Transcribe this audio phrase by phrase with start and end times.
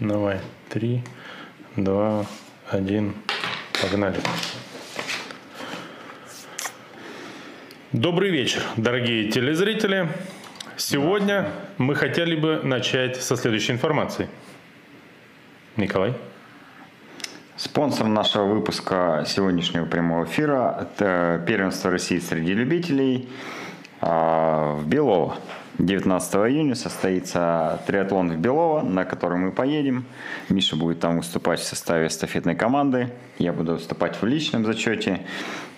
[0.00, 0.40] Давай.
[0.68, 1.02] Три,
[1.74, 2.24] два,
[2.70, 3.16] один.
[3.82, 4.20] Погнали.
[7.90, 10.08] Добрый вечер, дорогие телезрители.
[10.76, 14.28] Сегодня мы хотели бы начать со следующей информации.
[15.76, 16.14] Николай.
[17.56, 23.28] Спонсор нашего выпуска сегодняшнего прямого эфира– это первенство России среди любителей
[24.00, 25.38] а, в Белово.
[25.78, 30.04] 19 июня состоится триатлон в Белово, на который мы поедем.
[30.48, 33.10] Миша будет там выступать в составе эстафетной команды.
[33.38, 35.20] Я буду выступать в личном зачете.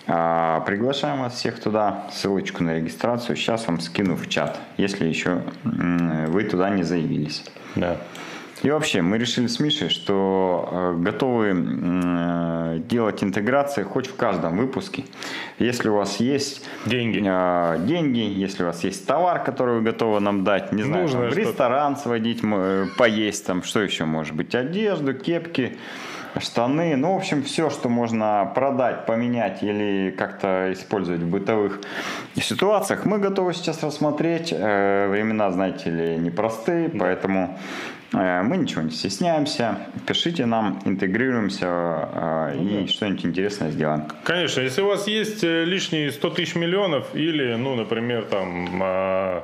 [0.07, 2.07] А, приглашаем вас всех туда.
[2.11, 7.43] Ссылочку на регистрацию сейчас вам скину в чат, если еще вы туда не заявились.
[7.75, 7.97] Да.
[8.63, 14.57] И вообще, мы решили с Мишей, что э, готовы э, делать интеграции хоть в каждом
[14.57, 15.05] выпуске.
[15.57, 20.19] Если у вас есть деньги, э, деньги если у вас есть товар, который вы готовы
[20.19, 22.41] нам дать, не знаю, там, в ресторан сводить,
[22.97, 25.77] поесть, там, что еще может быть, одежду, кепки,
[26.39, 31.81] штаны, ну, в общем, все, что можно продать, поменять или как-то использовать в бытовых
[32.35, 34.51] ситуациях, мы готовы сейчас рассмотреть.
[34.51, 37.57] Времена, знаете ли, непростые, поэтому
[38.11, 39.87] мы ничего не стесняемся.
[40.05, 42.87] Пишите нам, интегрируемся э, ну, и да.
[42.87, 44.03] что-нибудь интересное сделаем.
[44.23, 49.43] Конечно, если у вас есть э, лишние 100 тысяч миллионов или, ну, например, там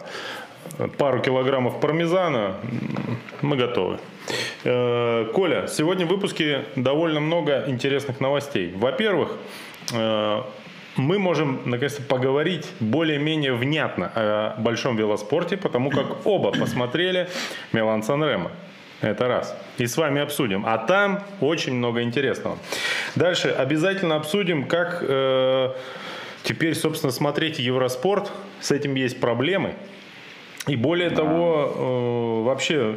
[0.97, 2.57] пару килограммов пармезана,
[3.41, 3.99] мы готовы.
[4.63, 8.73] Коля, сегодня в выпуске довольно много интересных новостей.
[8.75, 9.37] Во-первых,
[10.97, 17.29] мы можем наконец-то поговорить более-менее внятно о большом велоспорте, потому как оба посмотрели
[17.71, 18.51] Милан Санремо.
[19.01, 19.55] Это раз.
[19.77, 20.65] И с вами обсудим.
[20.65, 22.57] А там очень много интересного.
[23.15, 25.73] Дальше обязательно обсудим, как э,
[26.43, 28.31] теперь, собственно, смотреть Евроспорт.
[28.59, 29.75] С этим есть проблемы.
[30.67, 32.95] И более того, э, вообще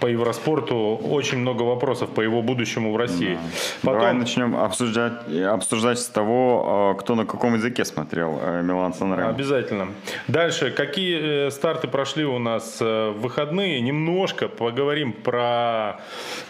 [0.00, 3.38] по Евроспорту очень много вопросов по его будущему в России.
[3.82, 4.00] Потом...
[4.00, 5.12] Давай начнем обсуждать,
[5.46, 9.28] обсуждать с того, э, кто на каком языке смотрел э, Милан Санремо.
[9.28, 9.88] Обязательно.
[10.26, 13.80] Дальше, какие старты прошли у нас в выходные?
[13.80, 16.00] Немножко поговорим про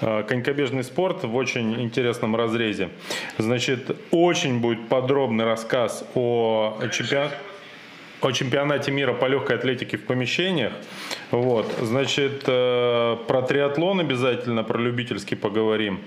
[0.00, 2.89] конькобежный спорт в очень интересном разрезе.
[3.39, 7.34] Значит, очень будет подробный рассказ о чемпионате
[8.25, 10.72] о чемпионате мира по легкой атлетике в помещениях.
[11.31, 16.00] Вот, значит, э, про триатлон обязательно, про любительский поговорим.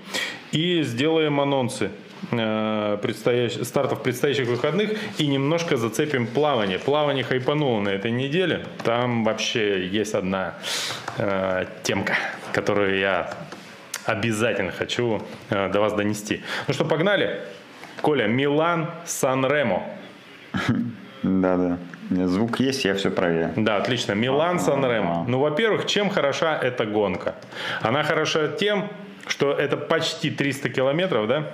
[0.52, 1.90] И сделаем анонсы
[2.30, 6.78] э, предстоящих, стартов предстоящих выходных и немножко зацепим плавание.
[6.78, 8.66] Плавание хайпануло на этой неделе.
[8.84, 10.54] Там вообще есть одна
[11.18, 12.14] э, темка,
[12.52, 13.34] которую я
[14.04, 16.42] обязательно хочу э, до вас донести.
[16.68, 17.42] Ну что, погнали?
[18.00, 19.82] Коля, Милан, Сан-Ремо.
[21.22, 21.78] Да-да.
[22.10, 23.52] Звук есть, я все проверю.
[23.56, 24.12] Да, отлично.
[24.12, 25.24] Милан Сан-Ремо.
[25.28, 27.34] Ну, во-первых, чем хороша эта гонка?
[27.82, 28.88] Она хороша тем,
[29.26, 31.52] что это почти 300 километров, да?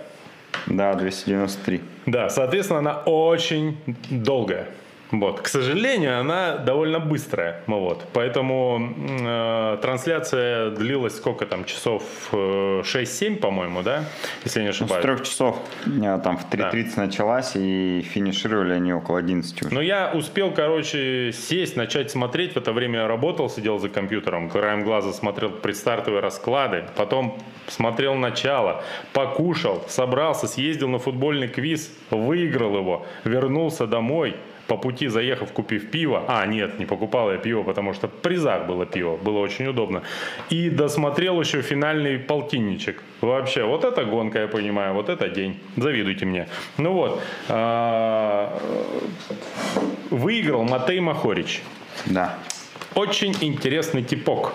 [0.66, 1.80] Да, 293.
[2.06, 3.78] Да, соответственно, она очень
[4.10, 4.68] долгая.
[5.12, 5.42] Вот.
[5.42, 7.60] К сожалению, она довольно быстрая.
[7.66, 8.04] Вот.
[8.14, 12.02] Поэтому э, трансляция длилась сколько там, часов
[12.32, 14.04] 6-7, э, по-моему, да?
[14.44, 15.00] Если я не ошибаюсь.
[15.00, 15.58] С трех часов.
[15.84, 17.02] Там в 3.30 да.
[17.02, 19.74] началась и финишировали они около 11 уже.
[19.74, 22.54] Ну, я успел, короче, сесть, начать смотреть.
[22.54, 24.48] В это время я работал, сидел за компьютером.
[24.48, 26.84] Краем глаза смотрел предстартовые расклады.
[26.96, 34.36] Потом смотрел начало, покушал, собрался, съездил на футбольный квиз, выиграл его, вернулся домой–
[34.72, 38.66] по пути заехав, купив пиво, а нет, не покупал я пиво, потому что в призах
[38.66, 40.02] было пиво, было очень удобно,
[40.50, 43.02] и досмотрел еще финальный полтинничек.
[43.20, 45.56] Вообще, вот это гонка, я понимаю, вот это день.
[45.76, 46.46] Завидуйте мне.
[46.78, 48.58] Ну вот, а,
[50.10, 51.62] выиграл Матей Махорич.
[52.06, 52.38] Да.
[52.94, 54.52] Очень интересный типок.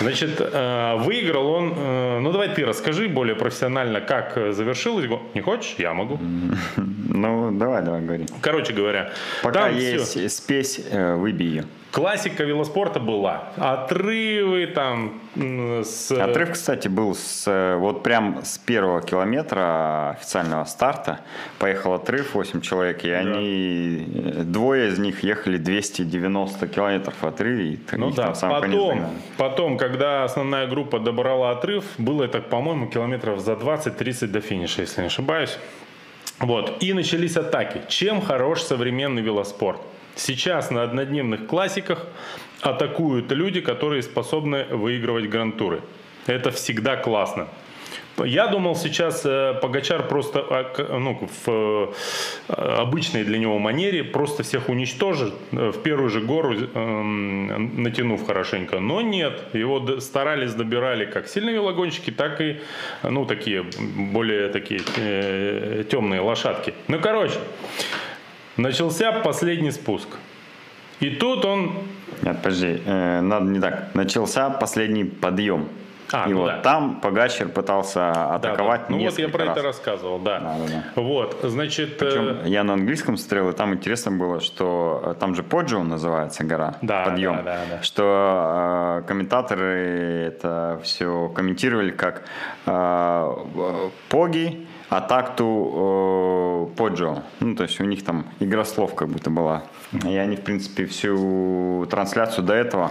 [0.00, 5.06] Значит, э, выиграл он, э, ну давай ты расскажи более профессионально, как завершилось.
[5.34, 5.74] Не хочешь?
[5.78, 6.18] Я могу.
[7.08, 8.26] Ну, давай, давай, говори.
[8.40, 9.12] Короче говоря.
[9.42, 10.28] Пока есть все.
[10.28, 11.64] спесь, э, выбей ее.
[11.92, 13.44] Классика велоспорта была.
[13.56, 16.10] Отрывы там с...
[16.10, 21.20] Отрыв, кстати, был с, вот прям с первого километра официального старта.
[21.58, 23.18] Поехал отрыв, 8 человек, и да.
[23.18, 24.06] они,
[24.44, 27.74] двое из них ехали 290 километров в отрыве.
[27.74, 29.06] И ну да, потом,
[29.38, 35.00] потом, когда основная группа добрала отрыв, было это, по-моему, километров за 20-30 до финиша, если
[35.00, 35.58] не ошибаюсь.
[36.38, 36.82] Вот.
[36.82, 37.80] И начались атаки.
[37.88, 39.80] Чем хорош современный велоспорт?
[40.16, 42.06] Сейчас на однодневных классиках
[42.62, 45.82] атакуют люди, которые способны выигрывать грантуры.
[46.26, 47.48] Это всегда классно.
[48.24, 51.92] Я думал сейчас э, Погачар просто а, ну, в
[52.48, 58.80] э, обычной для него манере просто всех уничтожит э, в первую же гору, натянув хорошенько.
[58.80, 62.56] Но нет, его старались, добирали как сильные велогонщики, так и
[63.02, 64.80] ну, такие более такие
[65.84, 66.72] темные лошадки.
[66.88, 67.38] Ну, короче,
[68.56, 70.08] начался последний спуск.
[71.00, 71.72] И тут он...
[72.22, 73.94] Нет, подожди, э, надо не так.
[73.94, 75.68] Начался последний подъем.
[76.12, 76.60] А, и ну вот да.
[76.60, 78.94] там Погачер пытался атаковать да, да.
[78.94, 79.56] Ну вот я про раз.
[79.56, 80.38] это рассказывал, да.
[80.38, 81.02] да, да, да.
[81.02, 81.98] Вот, значит...
[81.98, 82.48] Причем э...
[82.48, 86.76] я на английском смотрел, и там интересно было, что э, там же Поджо называется гора,
[86.80, 87.82] да, подъем, да, да, да.
[87.82, 92.24] что э, комментаторы это все комментировали как
[92.66, 93.32] э,
[94.08, 97.22] Поги а такту э, Поджо.
[97.40, 99.64] Ну, то есть у них там игра слов как будто была.
[100.04, 102.90] И они, в принципе, всю трансляцию до этого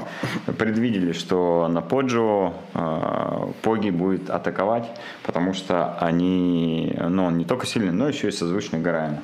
[0.57, 4.89] предвидели, что на Поджо э, Поги будет атаковать,
[5.23, 9.19] потому что они, ну, он не только сильный, но еще и созвучный Гараем.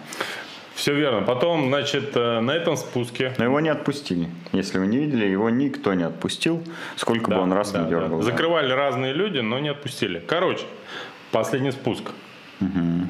[0.76, 1.22] Все верно.
[1.22, 3.34] Потом, значит, э, на этом спуске...
[3.38, 4.30] Но его не отпустили.
[4.52, 6.64] Если вы не видели, его никто не отпустил,
[6.96, 8.20] сколько да, бы он раз да, не дергал.
[8.20, 8.24] Да.
[8.24, 10.24] Закрывали разные люди, но не отпустили.
[10.26, 10.64] Короче,
[11.32, 12.12] последний спуск.
[12.62, 13.08] Угу.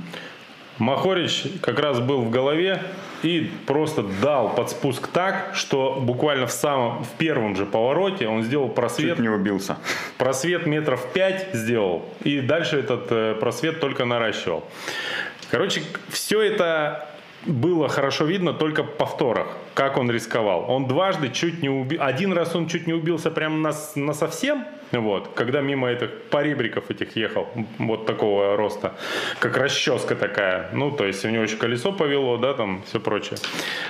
[0.79, 2.81] Махорич как раз был в голове
[3.21, 8.43] и просто дал под спуск так, что буквально в самом, в первом же повороте он
[8.43, 9.17] сделал просвет.
[9.17, 9.77] Чуть не убился.
[10.17, 12.05] Просвет метров 5 сделал.
[12.23, 14.63] И дальше этот э, просвет только наращивал.
[15.51, 17.10] Короче, все это
[17.45, 20.65] было хорошо видно только повторах, как он рисковал.
[20.69, 24.65] Он дважды чуть не убил, один раз он чуть не убился прям на, на совсем,
[24.91, 27.47] вот, когда мимо этих поребриков этих ехал,
[27.77, 28.93] вот такого роста,
[29.39, 33.39] как расческа такая, ну, то есть у него еще колесо повело, да, там, все прочее.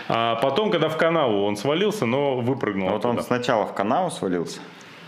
[0.08, 2.90] А потом, когда в канаву он свалился, но выпрыгнул.
[2.90, 4.60] А вот он сначала в канаву свалился?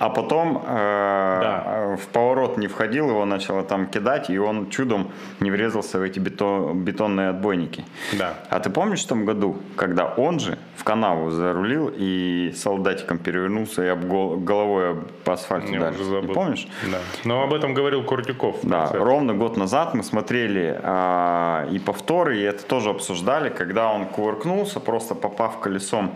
[0.03, 1.95] А потом э, да.
[1.95, 6.19] в поворот не входил, его начало там кидать, и он чудом не врезался в эти
[6.19, 7.85] бетон, бетонные отбойники.
[8.11, 8.33] Да.
[8.49, 13.81] А ты помнишь в том году, когда он же в канаву зарулил и солдатиком перевернулся
[13.85, 14.03] и об
[14.43, 15.95] головой об асфальт ударил?
[15.95, 16.27] Уже забыл.
[16.27, 16.67] Не помнишь?
[16.91, 16.97] Да.
[17.23, 18.57] Но об этом говорил Куртюков.
[18.63, 24.07] Да, ровно год назад мы смотрели э, и повторы, и это тоже обсуждали, когда он
[24.07, 26.11] кувыркнулся, просто попав колесом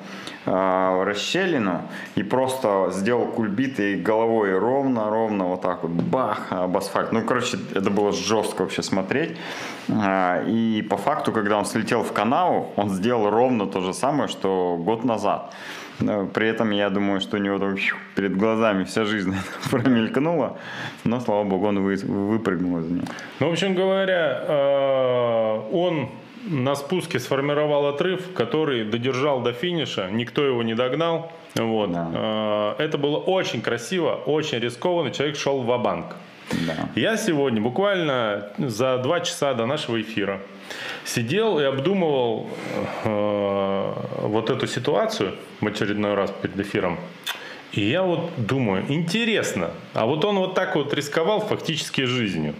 [0.46, 1.84] э, в расщелину
[2.16, 7.12] и просто сделал кульбит и головой ровно-ровно вот так вот бах об асфальт.
[7.12, 9.38] Ну, короче, это было жестко вообще смотреть.
[9.90, 14.28] А, и по факту, когда он слетел в канаву, он сделал ровно то же самое,
[14.28, 15.54] что год назад.
[16.34, 17.76] При этом я думаю, что у него там
[18.16, 19.34] перед глазами вся жизнь
[19.72, 20.58] промелькнула,
[21.04, 23.04] но, слава богу, он выпрыгнул из нее.
[23.40, 26.10] Ну, в общем говоря, э, он
[26.50, 31.32] на спуске сформировал отрыв, который додержал до финиша, никто его не догнал.
[31.58, 31.92] Вот.
[31.92, 32.76] Да.
[32.80, 36.16] Э, это было очень красиво, очень рискованно, человек шел в банк
[36.52, 36.90] да.
[36.96, 40.42] Я сегодня буквально за два часа до нашего эфира
[41.04, 42.50] сидел и обдумывал
[43.04, 46.98] э, вот эту ситуацию в очередной раз перед эфиром.
[47.74, 52.56] И я вот думаю, интересно, а вот он вот так вот рисковал фактически жизнью.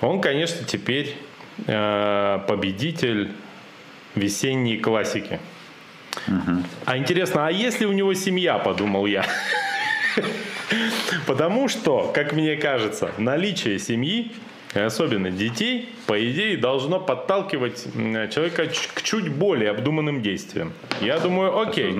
[0.00, 1.16] Он, конечно, теперь
[1.66, 3.32] э, победитель
[4.14, 5.40] весенней классики.
[6.28, 6.62] Угу.
[6.84, 9.24] А интересно, а если у него семья, подумал я.
[11.26, 14.32] Потому что, как мне кажется, наличие семьи,
[14.74, 17.84] особенно детей, по идее, должно подталкивать
[18.32, 20.72] человека к чуть более обдуманным действиям.
[21.00, 21.96] Я думаю, окей.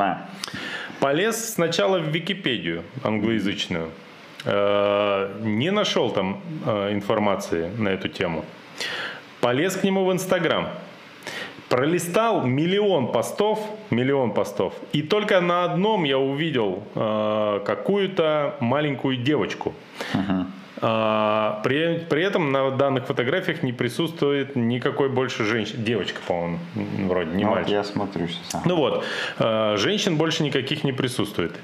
[1.00, 3.90] Полез сначала в Википедию англоязычную.
[4.44, 8.44] Э, не нашел там э, информации на эту тему.
[9.40, 10.68] Полез к нему в Инстаграм
[11.72, 19.72] пролистал миллион постов, миллион постов, и только на одном я увидел э, какую-то маленькую девочку.
[20.12, 20.44] Uh-huh.
[20.84, 25.84] А, при, при этом на данных фотографиях не присутствует никакой больше женщин.
[25.84, 26.58] Девочка, по-моему,
[27.06, 27.70] вроде, не ну, мальчик.
[27.70, 28.64] Я смотрю сейчас.
[28.64, 29.04] Ну вот,
[29.38, 31.54] а, женщин больше никаких не присутствует.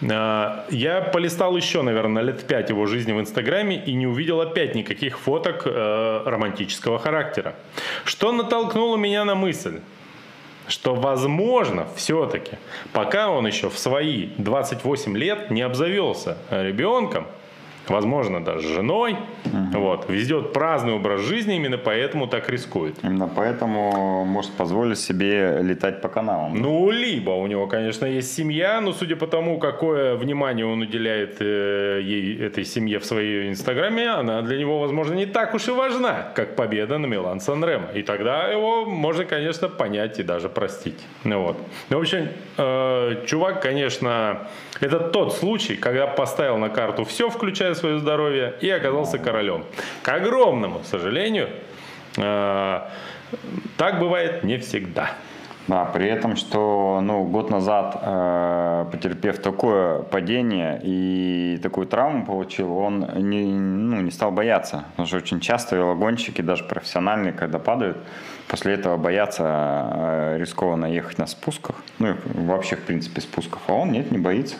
[0.00, 5.20] Я полистал еще, наверное, лет пять его жизни в Инстаграме и не увидел опять никаких
[5.20, 7.54] фоток романтического характера.
[8.04, 9.80] Что натолкнуло меня на мысль?
[10.66, 12.52] что возможно все-таки,
[12.94, 17.26] пока он еще в свои 28 лет не обзавелся ребенком,
[17.88, 19.80] возможно, даже женой, угу.
[19.80, 22.96] вот, ведет праздный образ жизни, именно поэтому так рискует.
[23.02, 26.54] Именно поэтому может позволить себе летать по каналам.
[26.54, 31.36] Ну, либо у него, конечно, есть семья, но судя по тому, какое внимание он уделяет
[31.40, 35.70] э, ей, этой семье в своей инстаграме, она для него, возможно, не так уж и
[35.70, 37.88] важна, как победа на Милан Сан Ремо.
[37.94, 41.00] И тогда его можно, конечно, понять и даже простить.
[41.24, 41.56] Ну, вот.
[41.90, 44.48] Ну, в общем, э, чувак, конечно,
[44.80, 49.64] это тот случай, когда поставил на карту все, включая спасая свое здоровье, и оказался королем.
[50.02, 51.48] К огромному сожалению,
[52.16, 52.80] э,
[53.76, 55.10] так бывает не всегда.
[55.66, 62.76] Да, при этом, что ну, год назад, э, потерпев такое падение и такую травму получил,
[62.76, 64.84] он не, ну, не стал бояться.
[64.90, 67.96] Потому что очень часто велогонщики, даже профессиональные, когда падают,
[68.46, 71.76] после этого боятся э, рискованно ехать на спусках.
[71.98, 73.62] Ну, вообще, в принципе, спусков.
[73.66, 74.56] А он нет, не боится.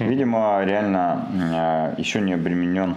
[0.00, 2.96] Видимо, реально э, еще не обременен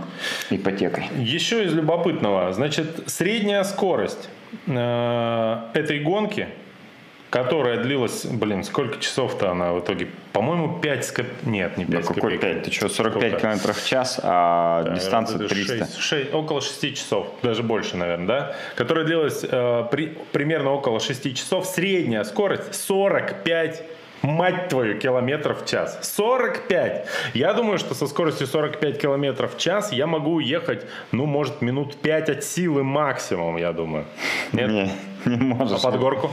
[0.49, 1.09] ипотекой.
[1.17, 2.53] Еще из любопытного.
[2.53, 4.29] Значит, средняя скорость
[4.67, 6.47] э, этой гонки–
[7.33, 10.07] которая длилась, блин, сколько часов-то она в итоге?
[10.33, 11.25] По-моему, 5 скоп...
[11.41, 12.61] Нет, не 5 да какой 5?
[12.61, 13.41] Ты что, 45 сколько?
[13.41, 15.77] километров в час, а да, дистанция 300?
[15.79, 18.55] 6, 6, около 6 часов, даже больше, наверное, да?
[18.75, 21.65] Которая длилась э, при, примерно около 6 часов.
[21.65, 23.81] Средняя скорость 45
[24.23, 25.99] мать твою, километров в час.
[26.01, 27.05] 45!
[27.33, 31.95] Я думаю, что со скоростью 45 километров в час я могу ехать, ну, может, минут
[31.95, 34.05] 5 от силы максимум, я думаю.
[34.53, 34.89] Нет?
[35.25, 35.83] Не, можешь.
[35.83, 36.29] А под горку?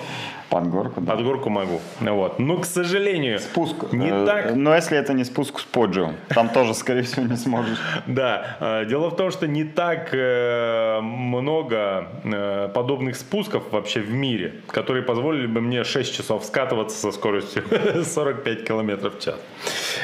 [0.48, 1.12] Под горку, да.
[1.12, 1.80] Под горку могу.
[2.00, 2.38] Вот.
[2.38, 3.92] Но, к сожалению, спуск.
[3.92, 4.56] Не э, так.
[4.56, 7.78] Но если это не спуск с поджио, там тоже, скорее всего, не сможешь.
[8.06, 8.56] Да.
[8.60, 12.08] Э, дело в том, что не так э, много
[12.74, 17.62] подобных спусков вообще в мире, которые позволили бы мне 6 часов скатываться со скоростью
[18.04, 19.36] 45 километров в час.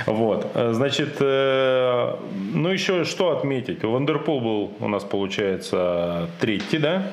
[0.06, 0.46] Вот.
[0.54, 3.82] Значит, ну еще что отметить?
[3.82, 7.10] Вандерпул был у нас, получается, третий, да?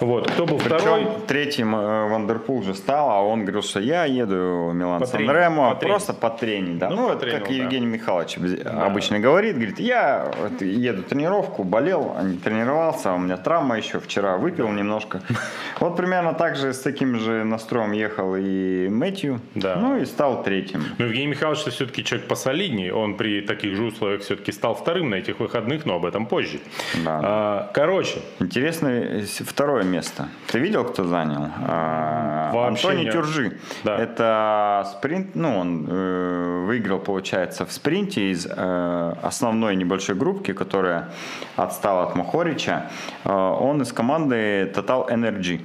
[0.00, 0.30] Вот.
[0.30, 1.06] Кто был Причем второй?
[1.26, 6.78] Третьим Вандерпул же стал, а он говорил, что я еду Милан Сан-Ремо просто потренить.
[6.78, 6.90] Да.
[6.90, 7.92] Ну, ну вот, как Евгений да.
[7.92, 8.86] Михайлович да.
[8.86, 14.36] обычно говорит, говорит, я еду тренировку, болел, а не тренировался, у меня травма еще, вчера
[14.36, 14.72] выпил да.
[14.72, 15.22] немножко.
[15.80, 19.76] Вот примерно так же с таким же настроем ехал и Мэтью, да.
[19.76, 20.84] ну и стал третьим.
[20.98, 25.16] Но Евгений Михайлович все-таки человек посолиднее, он при таких же условиях все-таки стал вторым на
[25.16, 26.60] этих выходных, но об этом позже.
[27.04, 27.20] Да.
[27.22, 28.20] А, короче.
[28.38, 30.28] Интересное второе место.
[30.46, 31.48] Ты видел, кто занял?
[31.66, 33.14] А, Вообще Антоний нет.
[33.14, 33.58] Тюржи.
[33.84, 33.98] Да.
[33.98, 41.08] Это спринт, ну, он э, выиграл, получается, в спринте из э, основной небольшой группки, которая
[41.56, 42.90] отстала от Махорича.
[43.24, 45.60] Э, он из команды Total Energy.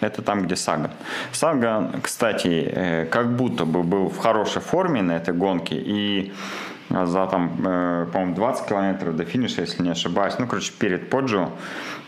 [0.00, 0.90] Это там, где Саган.
[1.32, 5.76] Саган, кстати, э, как будто бы был в хорошей форме на этой гонке.
[5.76, 6.32] И
[6.90, 11.50] за там, э, по-моему, 20 километров до финиша, если не ошибаюсь, ну, короче, перед Поджо,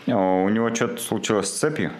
[0.07, 1.91] э, у него что-то случилось с цепью,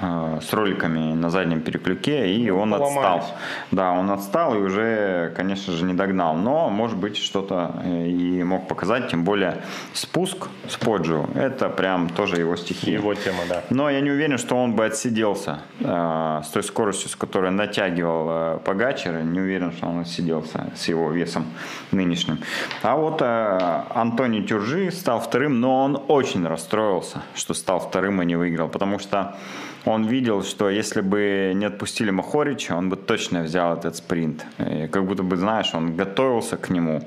[0.00, 3.24] с роликами на заднем переклюке, и он Поломались.
[3.24, 3.38] отстал.
[3.70, 6.34] Да, он отстал и уже, конечно же, не догнал.
[6.34, 12.08] Но, может быть, что-то э, и мог показать, тем более спуск с Поджио, это прям
[12.08, 12.94] тоже его стихия.
[12.98, 13.62] Его тема, да.
[13.70, 18.26] Но я не уверен, что он бы отсиделся э, с той скоростью, с которой натягивал
[18.30, 19.22] э, Погачер.
[19.22, 21.44] Не уверен, что он отсиделся с его весом
[21.92, 22.38] нынешним.
[22.82, 28.24] А вот э, Антоний Тюржи стал вторым, но он очень расстроился, что стал вторым и
[28.24, 29.36] не выиграл, потому что
[29.84, 34.44] он видел, что если бы не отпустили Махорича, он бы точно взял этот спринт.
[34.58, 37.02] И как будто бы, знаешь, он готовился к нему.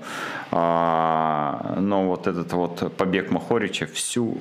[0.51, 4.38] А, но вот этот вот побег Махорича всю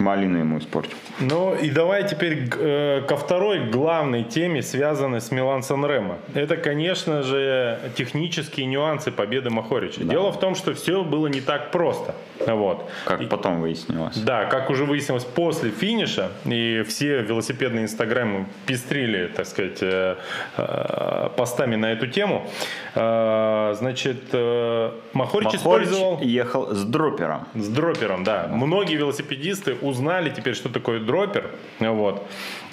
[0.00, 0.96] малину ему испортил.
[1.20, 6.18] Ну и давай теперь э, ко второй главной теме, связанной с Милан Санремо.
[6.34, 10.04] Это, конечно же, технические нюансы победы Махорича.
[10.04, 10.12] Да.
[10.12, 12.14] Дело в том, что все было не так просто.
[12.46, 12.88] Вот.
[13.04, 14.16] Как и, потом выяснилось.
[14.18, 20.16] Да, как уже выяснилось после финиша, и все велосипедные инстаграмы пестрили, так сказать, э,
[20.56, 22.46] э, постами на эту тему.
[22.94, 26.20] Э, значит, э, Махорич, Махорич использовал...
[26.20, 27.46] ехал с дропером.
[27.54, 28.48] С дропером, да.
[28.50, 31.50] Многие велосипедисты узнали теперь, что такое дропер.
[31.80, 32.22] Вот.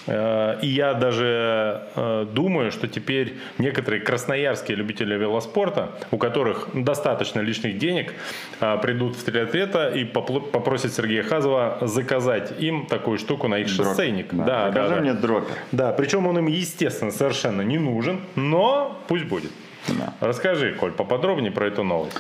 [0.06, 7.40] Э, и я даже э, думаю, что теперь некоторые красноярские любители велоспорта, у которых достаточно
[7.40, 8.14] лишних денег,
[8.60, 13.88] э, придут в триатлета и попросят Сергея Хазова заказать им такую штуку на их Дроп.
[13.88, 14.34] шоссейник.
[14.34, 15.56] Да, да, Покажи да, мне дропер.
[15.72, 19.52] Да, причем он им, естественно, совершенно не нужен, но пусть будет.
[19.88, 20.14] Да.
[20.20, 22.18] Расскажи, Коль, поподробнее про эту новость.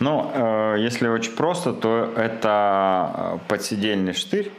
[0.00, 4.50] Ну, э, если очень просто, то это подсидельный штырь,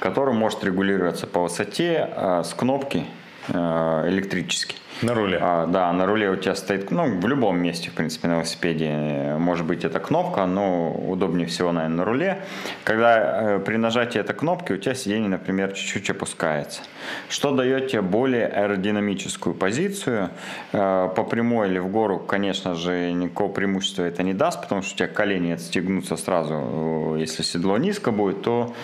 [0.00, 3.06] который может регулироваться по высоте э, с кнопки
[3.48, 4.76] э, электрически.
[5.02, 5.38] На руле?
[5.40, 9.34] А, да, на руле у тебя стоит, ну, в любом месте, в принципе, на велосипеде
[9.38, 12.42] может быть эта кнопка, но удобнее всего, наверное, на руле.
[12.84, 16.82] Когда э, при нажатии этой кнопки у тебя сиденье, например, чуть-чуть опускается,
[17.28, 20.30] что дает тебе более аэродинамическую позицию.
[20.72, 24.94] Э, по прямой или в гору, конечно же, никакого преимущества это не даст, потому что
[24.94, 27.16] у тебя колени отстегнутся сразу.
[27.18, 28.74] Если седло низко будет, то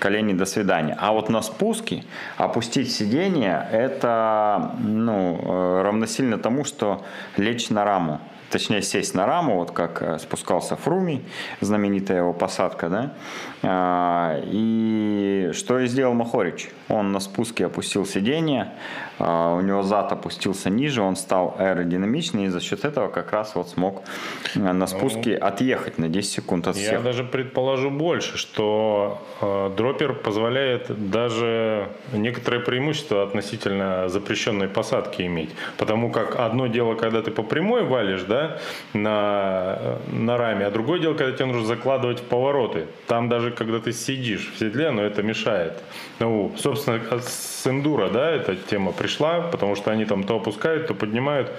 [0.00, 0.96] колени до свидания.
[0.98, 2.02] А вот на спуске
[2.36, 7.04] опустить сиденье, это ну, э, равносильно тому, что
[7.36, 8.18] лечь на раму.
[8.50, 11.22] точнее сесть на раму, вот как э, спускался Фруми,
[11.60, 13.12] знаменитая его посадка, да.
[13.62, 16.70] А, и что и сделал Махорич?
[16.88, 18.72] Он на спуске опустил сиденье,
[19.20, 23.68] у него зад опустился ниже, он стал аэродинамичный, и за счет этого как раз вот
[23.68, 24.02] смог
[24.54, 26.92] э, на спуске ну, отъехать на 10 секунд от всех.
[26.92, 35.50] Я даже предположу больше, что э, дроппер позволяет даже некоторые преимущества относительно запрещенной посадки иметь.
[35.76, 38.58] Потому как одно дело, когда ты по прямой валишь, да,
[38.94, 42.86] на, на раме, а другое дело, когда тебе нужно закладывать в повороты.
[43.06, 45.74] Там даже когда ты сидишь в седле, но это мешает.
[46.20, 50.94] Ну, собственно, с эндуро, да, эта тема пришла, потому что они там то опускают, то
[50.94, 51.50] поднимают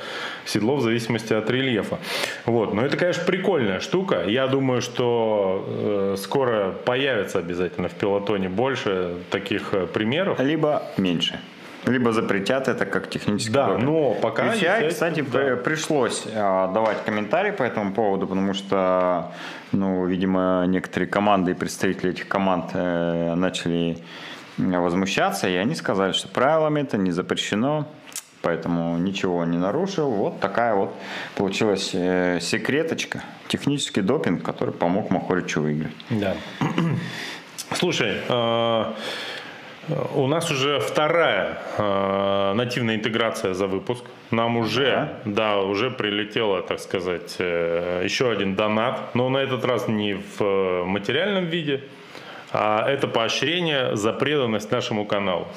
[0.46, 2.00] седло в зависимости от рельефа.
[2.46, 2.74] Вот.
[2.74, 4.24] Но это, конечно, прикольная штука.
[4.28, 10.40] Я думаю, что э, скоро появится обязательно в пилотоне больше таких э, примеров.
[10.40, 11.40] Либо меньше.
[11.86, 13.84] Либо запретят это как технический Да, допинг.
[13.84, 14.54] но пока...
[14.54, 15.56] VCI, кстати, да.
[15.56, 19.32] пришлось а, давать комментарии по этому поводу, потому что,
[19.72, 23.98] ну, видимо, некоторые команды и представители этих команд э, начали
[24.58, 27.88] возмущаться, и они сказали, что правилами это не запрещено,
[28.42, 30.10] поэтому ничего не нарушил.
[30.10, 30.94] Вот такая вот
[31.36, 35.94] получилась э, секреточка, технический допинг, который помог Махоричу выиграть.
[36.10, 36.36] Да.
[37.74, 38.94] Слушай, э,
[40.16, 44.04] у нас уже вторая э, нативная интеграция за выпуск.
[44.30, 45.56] Нам уже, да.
[45.56, 50.42] да, уже прилетело, так сказать, э, еще один донат, но на этот раз не в
[50.42, 51.84] э, материальном виде,
[52.52, 55.48] а это поощрение за преданность нашему каналу.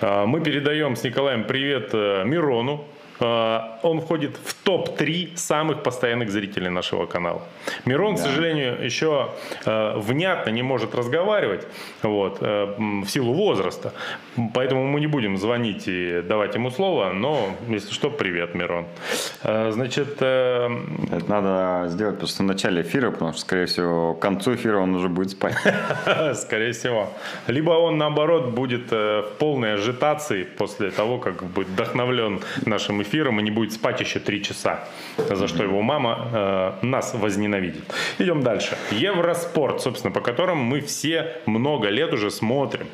[0.00, 2.84] Э, мы передаем с Николаем привет э, Мирону, а,
[3.22, 7.42] он входит в топ-3 самых постоянных зрителей нашего канала.
[7.84, 8.22] Мирон, да.
[8.22, 9.28] к сожалению, еще
[9.64, 11.66] э, внятно не может разговаривать
[12.02, 13.92] вот, э, в силу возраста.
[14.54, 17.12] Поэтому мы не будем звонить и давать ему слово.
[17.12, 18.86] Но, если что, привет, Мирон.
[19.42, 20.22] Э, значит...
[20.22, 20.70] Это
[21.28, 25.08] надо сделать просто в начале эфира, потому что, скорее всего, к концу эфира он уже
[25.08, 25.54] будет спать.
[26.34, 27.08] Скорее всего.
[27.46, 33.42] Либо он, наоборот, будет в полной ажитации после того, как будет вдохновлен нашим эфиром и
[33.42, 34.84] не будет спать еще три часа,
[35.16, 37.82] за что его мама э, нас возненавидит.
[38.18, 38.76] Идем дальше.
[38.90, 42.86] Евроспорт, собственно, по которому мы все много лет уже смотрим.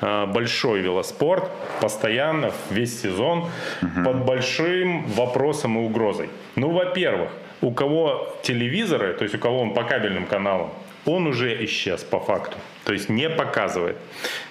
[0.00, 3.48] Э, большой велоспорт, постоянно, весь сезон,
[3.82, 4.04] угу.
[4.04, 6.28] под большим вопросом и угрозой.
[6.56, 7.30] Ну, во-первых,
[7.60, 10.70] у кого телевизоры, то есть у кого он по кабельным каналам,
[11.04, 12.56] он уже исчез по факту.
[12.84, 13.96] То есть не показывает.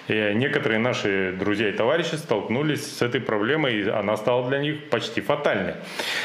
[0.08, 4.88] И некоторые наши друзья и товарищи столкнулись с этой проблемой, и она стала для них
[4.90, 5.74] почти фатальной.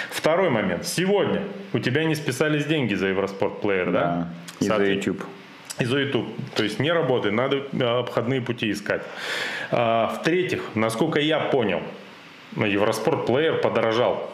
[0.09, 0.85] Второй момент.
[0.85, 4.29] Сегодня у тебя не списались деньги за Евроспорт Плеер, да?
[4.59, 4.65] да?
[4.65, 5.23] И за YouTube.
[5.79, 6.27] И за YouTube.
[6.55, 9.03] То есть не работает, надо а, обходные пути искать.
[9.69, 11.81] А, в-третьих, насколько я понял,
[12.55, 14.27] Евроспорт Плеер подорожал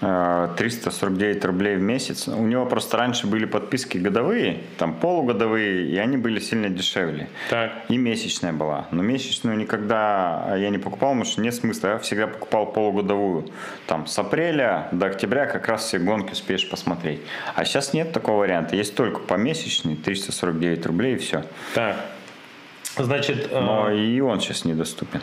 [0.00, 2.26] 349 рублей в месяц.
[2.26, 7.28] У него просто раньше были подписки годовые, там полугодовые, и они были сильно дешевле.
[7.50, 7.72] Так.
[7.88, 8.86] И месячная была.
[8.92, 11.88] Но месячную никогда я не покупал, потому что нет смысла.
[11.88, 13.50] Я всегда покупал полугодовую.
[13.86, 17.20] Там с апреля до октября как раз все гонки успеешь посмотреть.
[17.54, 18.76] А сейчас нет такого варианта.
[18.76, 21.44] Есть только помесячный, 349 рублей и все.
[21.74, 21.96] Так.
[22.96, 23.98] Значит, Но э...
[23.98, 25.20] и он сейчас недоступен.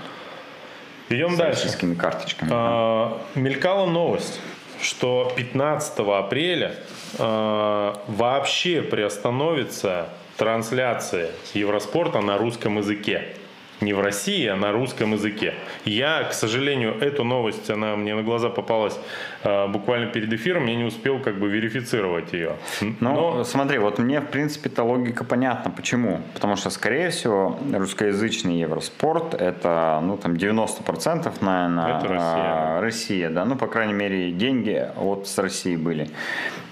[1.09, 1.69] Идем с дальше.
[1.69, 2.51] С карточками.
[2.53, 4.39] А, мелькала новость
[4.81, 6.75] что 15 апреля
[7.17, 13.35] э, вообще приостановится трансляция Евроспорта на русском языке
[13.81, 15.53] не в России, а на русском языке.
[15.85, 18.97] Я, к сожалению, эту новость, она мне на глаза попалась
[19.43, 22.55] э, буквально перед эфиром, я не успел как бы верифицировать ее.
[22.81, 23.43] Ну, Но...
[23.43, 25.71] смотри, вот мне, в принципе, эта логика понятна.
[25.71, 26.21] Почему?
[26.33, 32.81] Потому что, скорее всего, русскоязычный Евроспорт это, ну, там, 90% наверное, это Россия.
[32.81, 36.09] Россия, да, ну, по крайней мере, деньги вот с России были.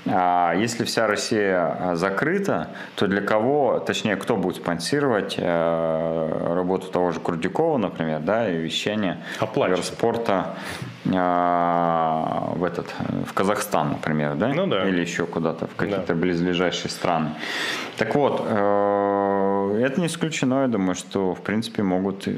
[0.07, 6.91] А если вся Россия а, закрыта, то для кого, точнее, кто будет спонсировать э, работу
[6.91, 9.17] того же Курдюкова, например, да, и вещание
[9.83, 10.55] спорта
[11.05, 12.93] э, в этот
[13.27, 14.87] в Казахстан, например, да, ну, да.
[14.87, 16.13] или еще куда-то в какие-то да.
[16.13, 17.31] близлежащие страны.
[17.97, 22.33] Так вот, э, это не исключено, я думаю, что в принципе могут э,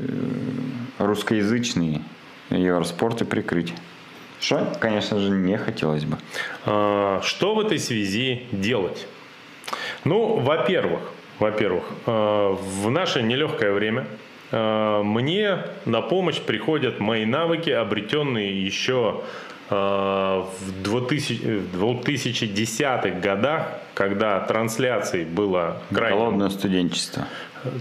[1.00, 2.02] русскоязычные
[2.50, 3.74] Евроспорты прикрыть.
[4.40, 6.18] Что, конечно же, не хотелось бы.
[6.66, 9.08] А, что в этой связи делать?
[10.04, 11.02] Ну, во-первых,
[11.40, 14.08] во-первых, а, в наше нелегкое время
[14.52, 19.22] а, мне на помощь приходят мои навыки, обретенные еще
[19.70, 20.48] в
[20.82, 26.18] 2010-х годах, когда трансляций было крайне...
[26.18, 27.28] Голодное студенчество.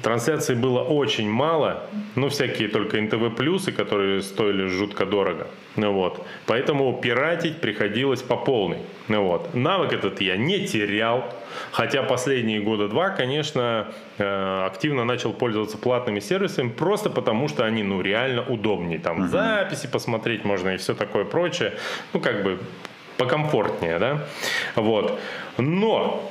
[0.02, 1.82] Трансляций было очень мало,
[2.14, 5.46] ну, всякие только НТВ плюсы, которые стоили жутко дорого.
[5.76, 6.26] Ну, вот.
[6.46, 8.78] Поэтому пиратить приходилось по полной.
[9.08, 9.54] Ну, вот.
[9.54, 11.24] Навык этот я не терял,
[11.72, 17.82] хотя последние года два, конечно, э, активно начал пользоваться платными сервисами, просто потому что они,
[17.82, 18.98] ну, реально удобнее.
[18.98, 19.28] Там угу.
[19.28, 21.74] записи посмотреть можно и все такое прочее.
[22.12, 22.58] Ну, как бы
[23.18, 24.26] покомфортнее, да.
[24.74, 25.18] Вот.
[25.58, 26.22] Но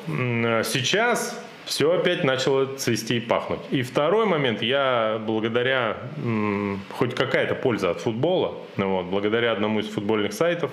[0.63, 3.60] сейчас все опять начало цвести и пахнуть.
[3.71, 9.80] И второй момент, я благодаря, м, хоть какая-то польза от футбола, ну вот, благодаря одному
[9.80, 10.71] из футбольных сайтов,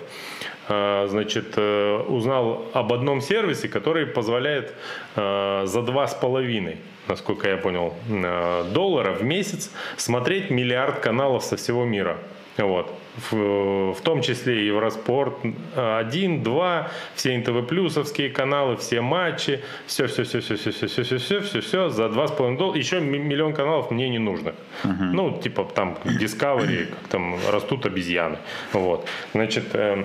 [0.69, 4.75] э, значит, э, узнал об одном сервисе, который позволяет
[5.17, 6.77] э, за два с половиной
[7.09, 12.19] насколько я понял, э, доллара в месяц смотреть миллиард каналов со всего мира.
[12.57, 15.35] Вот в, в том числе Евроспорт
[15.77, 21.03] 1, 2, все НТВ плюсовские каналы, все матчи, все, все, все, все, все, все, все,
[21.05, 22.79] все, все, все, все за 2,5 доллара.
[22.79, 24.55] Еще миллион каналов мне не нужно.
[24.85, 25.11] Uh-huh.
[25.13, 28.39] Ну, типа там Discovery, как там растут обезьяны.
[28.73, 29.07] Вот.
[29.33, 30.05] Значит, э,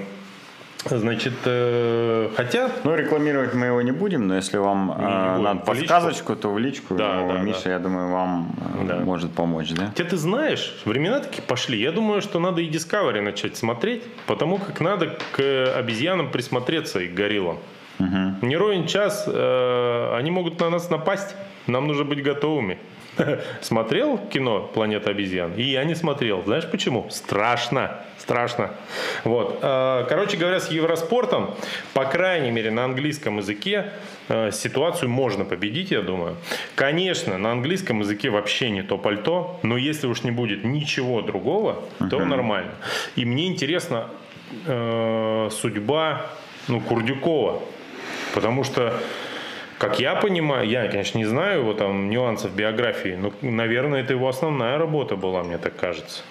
[0.86, 2.70] Значит, э, хотя...
[2.84, 6.96] Ну, рекламировать мы его не будем, но если вам э, надо подсказочку, то в личку.
[6.96, 7.70] Да, ну, да, Миша, да.
[7.72, 8.96] я думаю, вам э, да.
[8.98, 9.88] может помочь, да?
[9.88, 11.80] Хотя ты знаешь, времена такие пошли.
[11.80, 17.08] Я думаю, что надо и Discovery начать смотреть, потому как надо к обезьянам присмотреться и
[17.08, 17.58] к гориллам.
[18.00, 18.46] Угу.
[18.46, 21.36] Не ровен час, э, они могут на нас напасть.
[21.66, 22.78] Нам нужно быть готовыми.
[23.62, 25.54] Смотрел кино «Планета обезьян»?
[25.54, 26.44] И я не смотрел.
[26.44, 27.08] Знаешь почему?
[27.10, 28.04] Страшно.
[28.18, 28.72] Страшно.
[29.24, 29.60] Вот.
[29.62, 31.56] Э, короче говоря, с Евроспортом,
[31.94, 33.92] по крайней мере, на английском языке
[34.28, 36.36] э, ситуацию можно победить, я думаю.
[36.76, 41.84] Конечно, на английском языке вообще не то пальто, но если уж не будет ничего другого,
[42.00, 42.26] то uh-huh.
[42.26, 42.72] нормально.
[43.16, 44.08] И мне интересна
[44.66, 46.26] э, судьба
[46.68, 47.62] ну, Курдюкова.
[48.34, 48.94] Потому что
[49.78, 54.28] как я понимаю, я, конечно, не знаю его там нюансов биографии, но, наверное, это его
[54.28, 56.24] основная работа была, мне так кажется.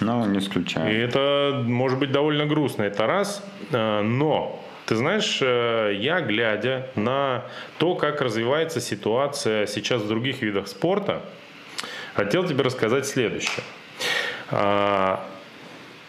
[0.00, 0.92] Ну, не исключаю.
[0.92, 3.42] И это может быть довольно грустно, это раз.
[3.72, 7.44] А, но ты знаешь, э, я глядя на
[7.78, 11.22] то, как развивается ситуация сейчас в других видах спорта,
[12.14, 13.64] хотел тебе рассказать следующее.
[14.50, 15.24] А,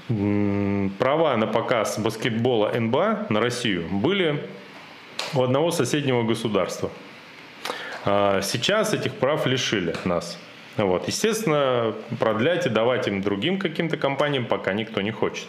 [0.07, 4.47] права на показ баскетбола НБА на Россию были
[5.33, 6.89] у одного соседнего государства.
[8.05, 10.37] А, сейчас этих прав лишили нас.
[10.77, 11.07] Вот.
[11.07, 15.47] Естественно, продлять и давать им другим каким-то компаниям пока никто не хочет.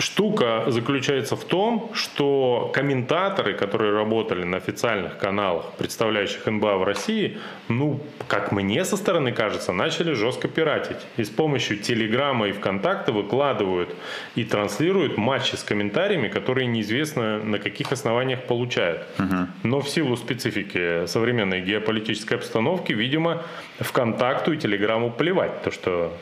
[0.00, 7.38] Штука заключается в том, что комментаторы, которые работали на официальных каналах, представляющих НБА в России,
[7.68, 10.96] ну, как мне со стороны кажется, начали жестко пиратить.
[11.18, 13.94] И с помощью Телеграма и ВКонтакта выкладывают
[14.36, 19.02] и транслируют матчи с комментариями, которые неизвестно на каких основаниях получают.
[19.18, 19.48] Угу.
[19.64, 23.42] Но в силу специфики современной геополитической обстановки, видимо,
[23.78, 26.16] ВКонтакту и Телеграму плевать, то что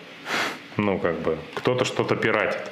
[0.79, 2.63] ну, как бы, кто-то что-то пиратит.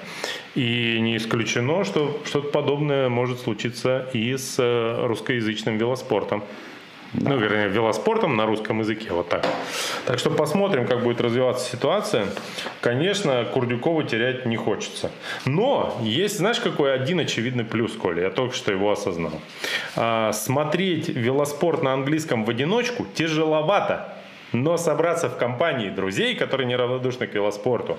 [0.56, 6.42] И не исключено, что что-то подобное может случиться и с э, русскоязычным велоспортом.
[7.12, 7.30] Да.
[7.30, 9.46] Ну, вернее, велоспортом на русском языке, вот так.
[10.06, 12.26] Так что посмотрим, как будет развиваться ситуация.
[12.80, 15.10] Конечно, Курдюкову терять не хочется.
[15.44, 19.40] Но есть, знаешь, какой один очевидный плюс, Коля, я только что его осознал.
[19.94, 24.15] А, смотреть велоспорт на английском в одиночку тяжеловато.
[24.52, 27.98] Но собраться в компании друзей, которые неравнодушны к велоспорту,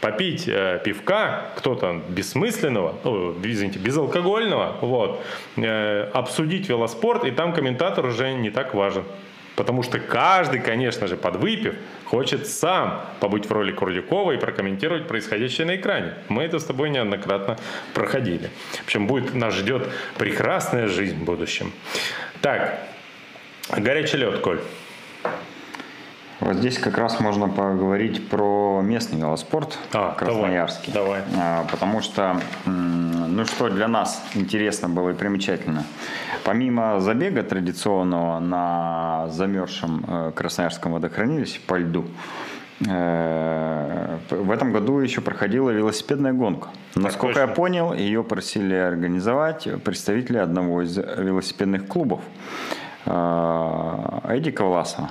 [0.00, 5.22] попить э, пивка, кто-то бессмысленного, ну, извините, безалкогольного, вот,
[5.56, 9.04] э, обсудить велоспорт, и там комментатор уже не так важен.
[9.58, 15.66] Потому что каждый, конечно же, подвыпив, хочет сам побыть в роли Курдюкова и прокомментировать происходящее
[15.66, 16.14] на экране.
[16.28, 17.58] Мы это с тобой неоднократно
[17.92, 18.50] проходили.
[18.70, 21.72] В общем, будет, нас ждет прекрасная жизнь в будущем.
[22.40, 22.78] Так,
[23.76, 24.60] горячий лед, Коль.
[26.40, 30.92] Вот здесь как раз можно поговорить про местный велоспорт а, красноярский.
[30.92, 31.66] Давай, давай.
[31.68, 35.84] Потому что, ну что для нас интересно было и примечательно.
[36.44, 42.04] Помимо забега традиционного на замерзшем э, Красноярском водохранилище по льду,
[42.86, 46.68] э, в этом году еще проходила велосипедная гонка.
[46.94, 47.50] Насколько точно.
[47.50, 52.20] я понял, ее просили организовать представители одного из велосипедных клубов
[53.06, 55.10] э, Эдика Власова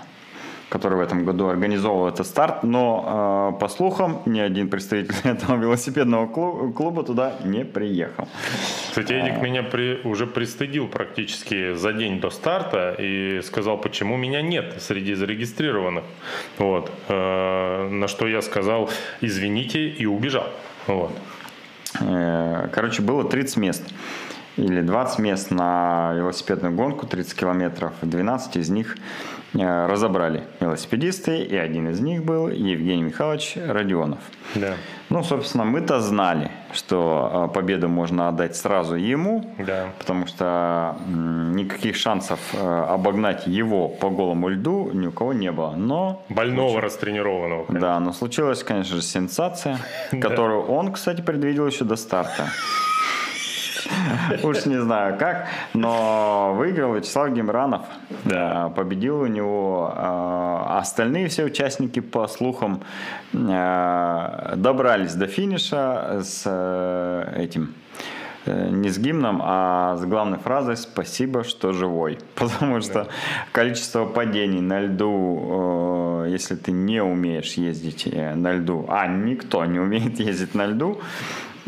[0.69, 5.57] который в этом году организовывал этот старт, но э, по слухам ни один представитель этого
[5.57, 8.27] велосипедного клуба, туда не приехал.
[8.89, 9.39] Кстати, Эдик а...
[9.39, 15.13] меня при, уже пристыдил практически за день до старта и сказал, почему меня нет среди
[15.13, 16.03] зарегистрированных.
[16.57, 16.91] Вот.
[17.07, 18.89] Э, на что я сказал,
[19.21, 20.47] извините, и убежал.
[20.87, 21.11] Вот.
[22.01, 23.83] Э, короче, было 30 мест.
[24.57, 27.93] или 20 мест на велосипедную гонку 30 километров.
[28.01, 28.97] 12 из них
[29.53, 34.19] разобрали велосипедисты, и один из них был Евгений Михайлович Родионов.
[34.55, 34.73] Да.
[35.09, 39.85] Ну, собственно, мы-то знали, что э, победу можно отдать сразу ему, Да.
[39.99, 42.57] потому что никаких шансов э,
[42.89, 45.71] обогнать его по голому льду ни у кого не было.
[45.77, 47.65] Но Больного растренированного.
[47.65, 47.87] конечно.
[47.87, 49.79] да, но случилась, конечно же, сенсация,
[50.21, 52.49] которую он, кстати, предвидел еще до старта.
[54.43, 57.81] Уж не знаю как, но выиграл Вячеслав Гемранов.
[58.25, 58.67] Да.
[58.67, 59.91] Э, Победил у него.
[59.95, 62.81] а Остальные все участники, по слухам,
[63.33, 67.73] э, добрались до финиша с э, этим
[68.45, 72.19] э, не с гимном, а с главной фразой «Спасибо, что живой».
[72.35, 73.07] Потому что
[73.51, 79.79] количество падений на льду, э, если ты не умеешь ездить на льду, а никто не
[79.79, 81.01] умеет ездить на льду,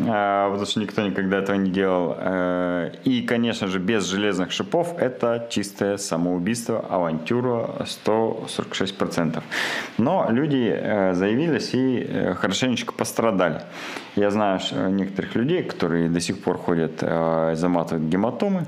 [0.06, 5.48] потому что никто никогда этого не делал, э, и, конечно же, без железных шипов, это
[5.50, 9.44] чистое самоубийство, авантюра 146%.
[9.98, 13.62] Но люди э, заявились и э, хорошенечко пострадали.
[14.16, 14.60] Я знаю
[14.90, 18.66] некоторых людей, которые до сих пор ходят, заматывают гематомы,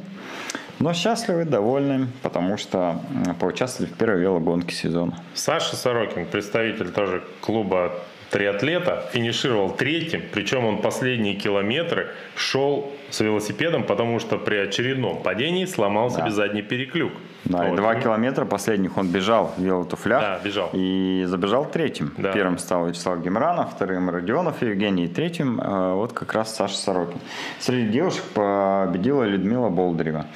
[0.80, 3.02] но счастливы, довольны, потому что
[3.39, 5.13] поучаствовали в первой велогонке сезона.
[5.34, 7.91] Саша Сорокин, представитель тоже клуба
[8.32, 15.65] триатлета, финишировал третьим, причем он последние километры шел с велосипедом, потому что при очередном падении
[15.65, 17.12] сломал себе задний переклюк.
[17.44, 17.76] Да, и Вот.
[17.76, 20.22] два километра последних он бежал в велотуфлях.
[20.22, 20.70] Да, бежал.
[20.72, 22.13] И забежал третьим.
[22.17, 22.32] Да.
[22.32, 27.20] Первым стал Вячеслав Гемранов, вторым Родионов Евгений, и третьим э, вот как раз Саша Сорокин.
[27.60, 30.28] Среди девушек победила Людмила Болдырева.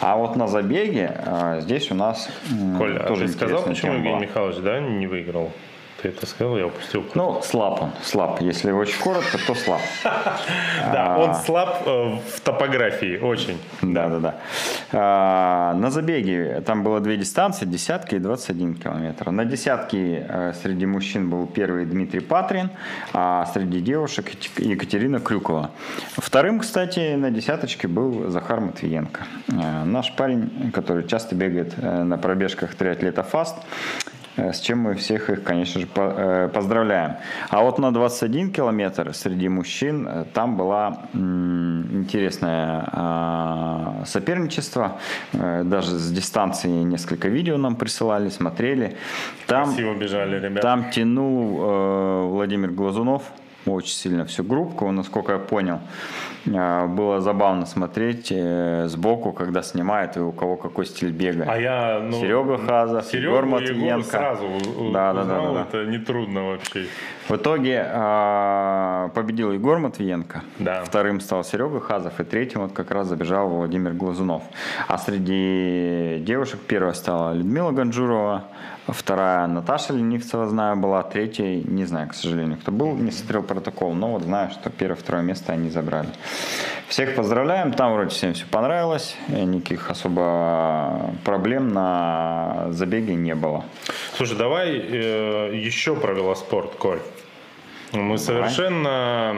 [0.00, 2.28] А вот на забеге э, здесь у нас
[2.76, 4.26] Коля, а тоже ты сказал, почему тема Евгений была.
[4.26, 5.52] Михайлович да, не выиграл?
[6.06, 7.04] Ты это сказал, я упустил.
[7.14, 8.40] Ну, слаб он, слаб.
[8.40, 9.80] Если очень коротко, то слаб.
[10.92, 13.58] да, он слаб э, в топографии, очень.
[13.82, 14.34] Да, да, да.
[14.92, 19.32] А, на забеге там было две дистанции, десятки и 21 километр.
[19.32, 22.70] На десятке э, среди мужчин был первый Дмитрий Патрин,
[23.12, 25.70] а среди девушек Ек- Екатерина Крюкова.
[26.16, 29.24] Вторым, кстати, на десяточке был Захар Матвиенко.
[29.48, 33.56] Э, Наш парень, который часто бегает на пробежках триатлета ФАСТ,
[34.36, 37.16] с чем мы всех их, конечно же, э, поздравляем.
[37.48, 44.98] А вот на 21 километр среди мужчин э, там была интересное а, соперничество.
[45.32, 48.96] Э, Даже с дистанции несколько видео нам присылали, смотрели.
[49.46, 50.62] Там, Красиво бежали ребята.
[50.62, 53.22] там тянул э, Владимир Глазунов
[53.66, 55.80] очень сильно всю группку, насколько я понял.
[56.46, 61.44] Э, Было забавно смотреть э, сбоку, когда снимают и у кого какой стиль бега.
[61.48, 64.08] А я, ну, Серега Хазов, Серегу Егор Матвиенко.
[64.08, 65.78] сразу у- Да, узнал, да, да, да.
[65.78, 66.86] это нетрудно вообще.
[67.28, 70.42] В итоге э, победил Егор Матвиенко.
[70.58, 70.84] Да.
[70.84, 72.20] Вторым стал Серега Хазов.
[72.20, 74.42] И третьим вот как раз забежал Владимир Глазунов.
[74.88, 78.44] А среди девушек первая стала Людмила Ганжурова.
[78.88, 81.02] Вторая Наташа Ленивцева, знаю, была.
[81.02, 83.92] Третья, не знаю, к сожалению, кто был, не смотрел протокол.
[83.94, 86.08] Но вот знаю, что первое, второе место они забрали.
[86.88, 87.72] Всех поздравляем.
[87.72, 89.16] Там вроде всем все понравилось.
[89.28, 93.64] Никаких особо проблем на забеге не было.
[94.16, 97.00] Слушай, давай э, еще про велоспорт, Коль.
[97.92, 99.34] Мы совершенно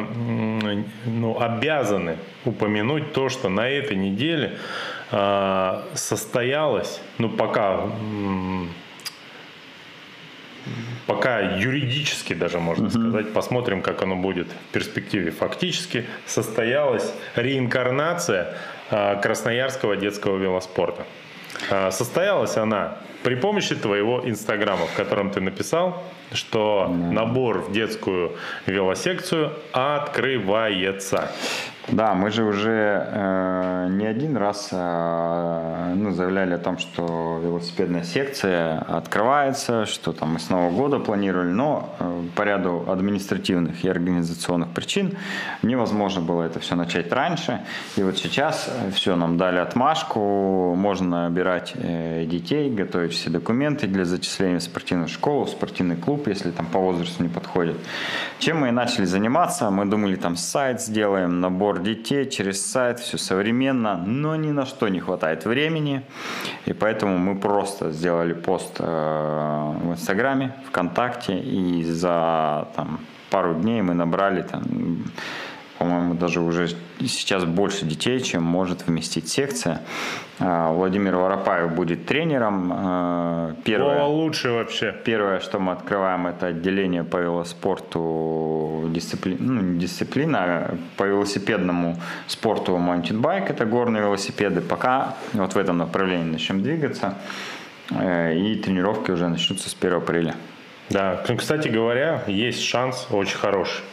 [1.04, 4.58] ну, обязаны упомянуть то, что на этой неделе
[5.10, 7.88] э, состоялось, ну пока,
[11.06, 15.30] пока юридически даже можно сказать, посмотрим, как оно будет в перспективе.
[15.30, 18.54] Фактически состоялась реинкарнация
[18.90, 21.06] э, красноярского детского велоспорта.
[21.70, 26.02] А, Состоялась она при помощи твоего инстаграма, в котором ты написал,
[26.32, 31.30] что набор в детскую велосекцию открывается.
[31.90, 38.02] Да, мы же уже э, не один раз э, ну, заявляли о том, что велосипедная
[38.02, 43.88] секция открывается, что там мы с Нового года планировали, но э, по ряду административных и
[43.88, 45.16] организационных причин
[45.62, 47.62] невозможно было это все начать раньше.
[47.96, 54.04] И вот сейчас все нам дали отмашку, можно набирать э, детей, готовить все документы для
[54.04, 57.76] зачисления в спортивную школу, в спортивный клуб, если там по возрасту не подходит.
[58.40, 63.18] Чем мы и начали заниматься, мы думали там сайт сделаем, набор детей через сайт, все
[63.18, 66.02] современно, но ни на что не хватает времени,
[66.66, 73.82] и поэтому мы просто сделали пост э, в Инстаграме, ВКонтакте, и за там, пару дней
[73.82, 74.62] мы набрали там
[75.78, 76.68] по-моему, даже уже
[77.00, 79.80] сейчас больше детей, чем может вместить секция.
[80.40, 82.72] А, Владимир Воропаев будет тренером.
[82.74, 84.92] А, первое, О, лучше вообще.
[85.04, 89.36] Первое, что мы открываем, это отделение по велоспорту, дисципли...
[89.38, 94.60] ну, не дисциплина, а по велосипедному спорту маунтинбайк, это горные велосипеды.
[94.60, 97.14] Пока вот в этом направлении начнем двигаться.
[97.90, 100.34] Э, и тренировки уже начнутся с 1 апреля.
[100.90, 103.84] Да, кстати говоря, есть шанс очень хороший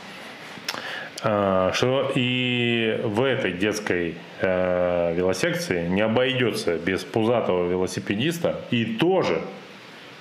[1.20, 9.42] что и в этой детской э, велосекции не обойдется без пузатого велосипедиста и тоже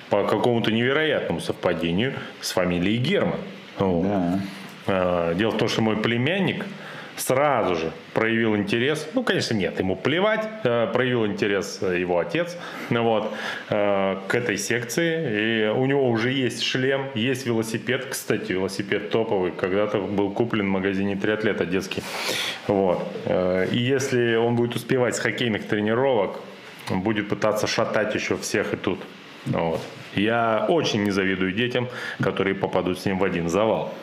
[0.09, 3.39] по какому-то невероятному совпадению с фамилией Герман.
[3.77, 4.39] Да.
[4.87, 6.65] Э, дело в том, что мой племянник–
[7.17, 12.57] сразу же проявил интерес, ну, конечно, нет, ему плевать, э, проявил интерес его отец,
[12.89, 13.33] вот,
[13.69, 19.51] э, к этой секции, и у него уже есть шлем, есть велосипед, кстати, велосипед топовый,
[19.51, 22.03] когда-то был куплен в магазине триатлета детский,
[22.67, 26.39] вот, э, и если он будет успевать с хоккейных тренировок,
[26.91, 28.99] он будет пытаться шатать еще всех и тут,
[29.45, 29.81] вот.
[30.15, 31.89] Я очень не завидую детям,
[32.21, 33.93] которые попадут с ним в один завал.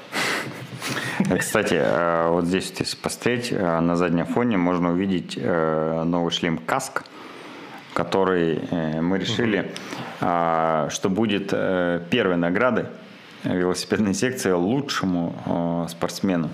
[1.38, 6.58] Кстати, э, вот здесь, если посмотреть, э, на заднем фоне можно увидеть э, новый шлем
[6.58, 7.04] каск,
[7.94, 8.62] который
[9.02, 9.70] мы решили,
[10.18, 12.86] что будет первой наградой
[13.44, 16.48] велосипедной секции лучшему спортсмену.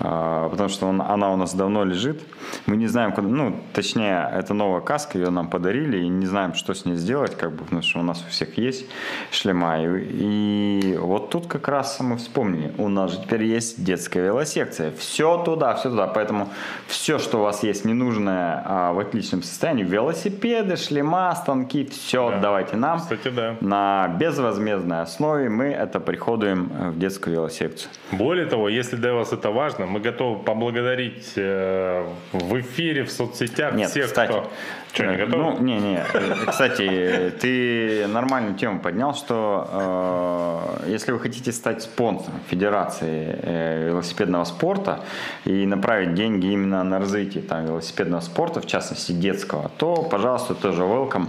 [0.00, 2.22] А, потому что он, она у нас давно лежит.
[2.66, 6.54] Мы не знаем, куда, ну, точнее, это новая каска, ее нам подарили, и не знаем,
[6.54, 8.86] что с ней сделать, как бы, потому что у нас у всех есть
[9.30, 9.82] шлема.
[9.82, 14.92] И, и вот тут как раз мы вспомнили, у нас же теперь есть детская велосекция.
[14.92, 16.06] Все туда, все туда.
[16.06, 16.48] Поэтому
[16.86, 22.40] все, что у вас есть ненужное а, в отличном состоянии, велосипеды, шлема, станки, все да.
[22.40, 23.00] давайте нам.
[23.00, 23.56] Кстати, да.
[23.60, 27.90] На безвозмездной основе мы это приходуем в детскую велосекцию.
[28.12, 33.74] Более того, если для вас это важно, мы готовы поблагодарить э, в эфире, в соцсетях
[33.74, 34.50] Нет, всех, кстати, кто...
[34.92, 35.36] Что, не готов?
[35.36, 36.04] Ну, не, не.
[36.46, 44.44] Кстати, ты нормальную тему поднял, что э, если вы хотите стать спонсором Федерации э, велосипедного
[44.44, 45.00] спорта
[45.44, 50.82] и направить деньги именно на развитие там, велосипедного спорта, в частности детского, то, пожалуйста, тоже
[50.82, 51.28] welcome.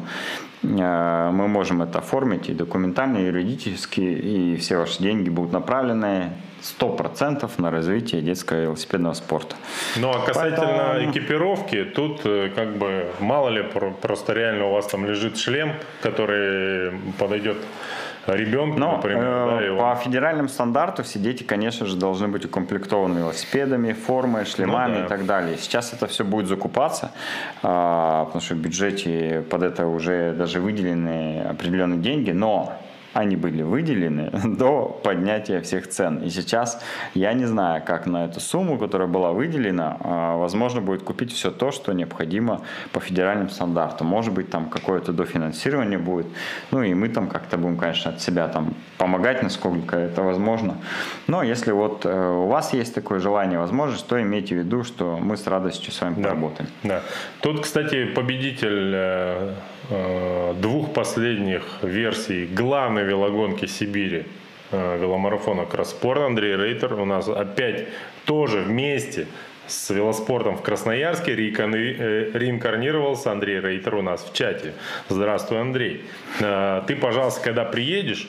[0.63, 6.31] Э, мы можем это оформить и документально, и юридически, и все ваши деньги будут направлены
[6.61, 9.55] 100% на развитие детского велосипедного спорта.
[9.97, 11.11] Ну а касательно Поэтому...
[11.11, 13.63] экипировки, тут э, как бы мало ли
[14.01, 17.57] просто реально у вас там лежит шлем, который подойдет
[18.27, 19.23] ребенку, Но, например.
[19.23, 19.77] Э, да, его...
[19.77, 25.05] По федеральному стандарту все дети, конечно же, должны быть укомплектованы велосипедами, формой, шлемами ну, да.
[25.05, 25.57] и так далее.
[25.57, 27.11] Сейчас это все будет закупаться,
[27.57, 32.73] э, потому что в бюджете под это уже даже выделены определенные деньги, но
[33.13, 36.23] они были выделены до поднятия всех цен.
[36.23, 36.81] И сейчас
[37.13, 41.51] я не знаю, как на эту сумму, которая была выделена, а, возможно будет купить все
[41.51, 44.07] то, что необходимо по федеральным стандартам.
[44.07, 46.27] Может быть, там какое-то дофинансирование будет.
[46.71, 50.77] Ну и мы там как-то будем, конечно, от себя там помогать, насколько это возможно.
[51.27, 55.17] Но если вот э, у вас есть такое желание, возможность, то имейте в виду, что
[55.17, 56.29] мы с радостью с вами да.
[56.29, 56.69] поработаем.
[56.83, 57.01] Да.
[57.41, 59.53] Тут, кстати, победитель э,
[59.91, 62.45] Э, двух последних версий
[62.99, 64.25] главной велогонки Сибири
[64.71, 67.87] э, веломарафона Краспорт Андрей Рейтер у нас опять
[68.25, 69.27] тоже вместе
[69.67, 74.73] с велоспортом в Красноярске э, реинкарнировался Андрей Рейтер у нас в чате.
[75.09, 76.05] Здравствуй, Андрей.
[76.39, 78.27] Ты, пожалуйста, когда приедешь,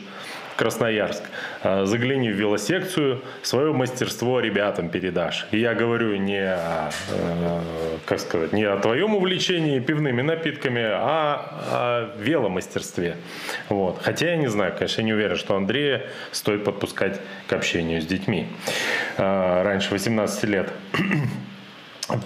[0.60, 1.22] Красноярск,
[1.62, 5.46] э, загляни в велосекцию, свое мастерство ребятам передашь.
[5.52, 7.60] И я говорю не о, э,
[8.04, 13.16] как сказать, не о твоем увлечении пивными напитками, а о веломастерстве.
[13.70, 14.02] Вот.
[14.02, 17.18] Хотя я не знаю, конечно, я не уверен, что Андрея стоит подпускать
[17.48, 18.46] к общению с детьми
[19.16, 20.68] э, раньше 18 лет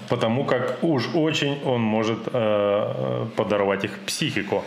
[0.09, 4.63] потому как уж очень он может э, подорвать их психику.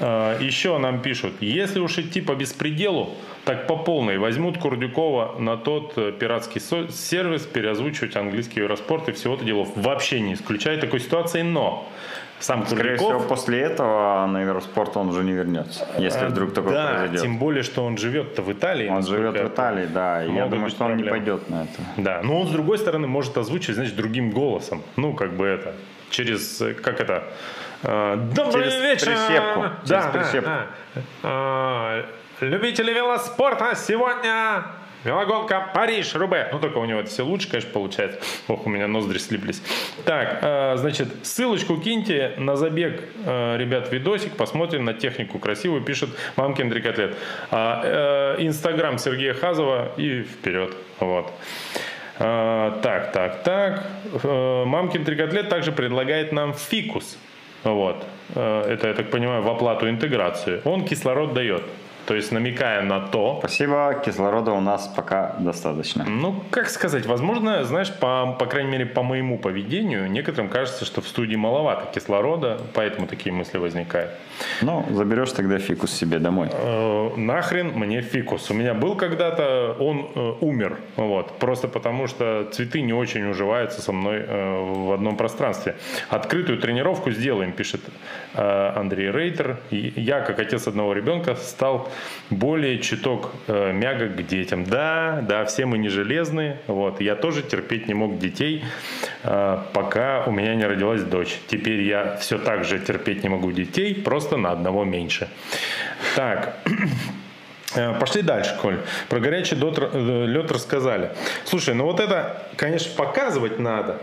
[0.00, 3.10] Э, еще нам пишут, если уж идти по беспределу,
[3.44, 9.44] так по полной возьмут Курдюкова на тот э, пиратский сервис переозвучивать английский Евроспорт и всего-то
[9.44, 9.68] делов.
[9.76, 11.86] Вообще не исключаю такой ситуации, но
[12.44, 13.22] сам Скорее Курдюков...
[13.22, 17.22] всего, после этого на Евроспорт он уже не вернется, если вдруг такое да, произойдет.
[17.22, 18.88] тем более, что он живет-то в Италии.
[18.88, 20.98] Он живет в Италии, да, и я думаю, что проблем.
[20.98, 21.82] он не пойдет на это.
[21.96, 24.82] Да, но он, с другой стороны, может озвучить, значит, другим голосом.
[24.96, 25.74] Ну, как бы это,
[26.10, 27.24] через, как это...
[27.82, 29.06] Э, Добрый через вечер!
[29.06, 29.64] Прищепку.
[29.86, 30.50] Да, через прищепку.
[30.50, 30.66] А,
[31.22, 32.04] а,
[32.40, 34.64] любители велоспорта сегодня
[35.04, 36.48] Велогонка Париж, Рубе.
[36.52, 38.20] Ну, только у него это все лучше, конечно, получается.
[38.48, 39.62] Ох, у меня ноздри слиплись.
[40.04, 44.36] Так, э, значит, ссылочку киньте на забег, э, ребят, видосик.
[44.36, 45.82] Посмотрим на технику красивую.
[45.82, 47.16] Пишет Мамкин Трикотлет.
[47.50, 50.74] А, э, Инстаграм Сергея Хазова и вперед.
[51.00, 51.32] Вот.
[52.18, 53.86] А, так, так, так.
[54.22, 57.18] Э, Мамкин трикотлет также предлагает нам фикус.
[57.64, 58.04] Вот.
[58.34, 60.60] Э, Это, я так понимаю, в оплату интеграции.
[60.64, 61.64] Он кислород дает.
[62.06, 66.04] То есть намекая на то, Спасибо, кислорода у нас пока достаточно.
[66.04, 71.00] ну, как сказать, возможно, знаешь, по, по крайней мере, по моему поведению, некоторым кажется, что
[71.00, 74.10] в студии маловато кислорода, поэтому такие мысли возникают.
[74.62, 76.48] Ну, заберешь тогда фикус себе домой.
[76.52, 78.50] Э, нахрен мне фикус.
[78.50, 80.78] У меня был когда-то, он э, умер.
[80.96, 85.76] Вот, просто потому что цветы не очень уживаются со мной э, в одном пространстве.
[86.08, 87.80] Открытую тренировку сделаем, пишет
[88.34, 89.58] э, Андрей Рейтер.
[89.70, 91.88] И я, как отец одного ребенка, стал
[92.30, 94.64] более чуток э, мягок к детям.
[94.64, 96.60] Да, да, все мы не железные.
[96.66, 98.64] Вот, я тоже терпеть не мог детей,
[99.22, 101.38] э, пока у меня не родилась дочь.
[101.48, 105.28] Теперь я все так же терпеть не могу детей, просто на одного меньше.
[106.16, 106.58] Так.
[107.76, 108.78] Э, Пошли дальше, Коль.
[109.08, 111.10] Про горячий э, лед рассказали.
[111.44, 114.00] Слушай, ну вот это, конечно, показывать надо.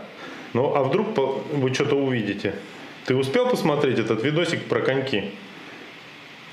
[0.52, 2.54] Ну, а вдруг вы что-то увидите?
[3.06, 5.32] Ты успел посмотреть этот видосик про коньки?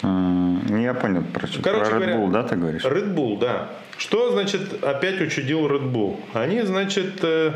[0.04, 2.84] Не я понял, про, что- Короче про Red говоря, Bull, да, ты говоришь?
[2.86, 3.70] Red Bull, да.
[3.98, 6.18] Что значит опять учудил Red Bull?
[6.34, 7.52] Они, значит, э,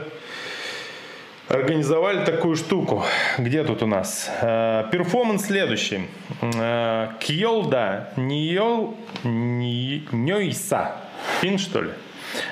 [1.47, 3.03] организовали такую штуку.
[3.37, 4.29] Где тут у нас?
[4.41, 6.07] Э, Перформанс следующий.
[6.41, 8.09] Э, Кьолда
[10.11, 10.91] Ньойса.
[11.41, 11.91] Фин, что ли?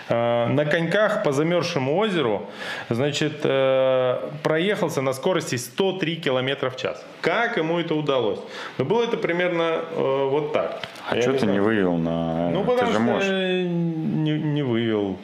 [0.09, 2.49] Э, На коньках по замерзшему озеру,
[2.89, 7.03] значит, э, проехался на скорости 103 километра в час.
[7.21, 8.39] Как ему это удалось?
[8.77, 10.81] Ну, было это примерно э, вот так.
[11.09, 12.49] А Я что не ты не вывел на...
[12.51, 13.29] Ну, ты потому же что можешь.
[13.29, 15.17] не, не вывел.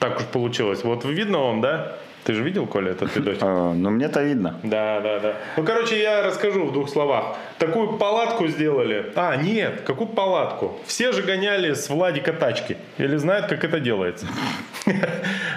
[0.00, 0.84] Так уж получилось.
[0.84, 1.92] Вот видно вам, да?
[2.26, 3.40] Ты же видел, Коля, этот видосик?
[3.40, 4.58] Э, ну, мне-то видно.
[4.64, 5.34] Да, да, да.
[5.56, 7.36] Ну, короче, я расскажу в двух словах.
[7.58, 9.12] Такую палатку сделали.
[9.14, 10.76] А, нет, какую палатку?
[10.86, 12.78] Все же гоняли с Владика тачки.
[12.98, 14.26] Или знают, как это делается.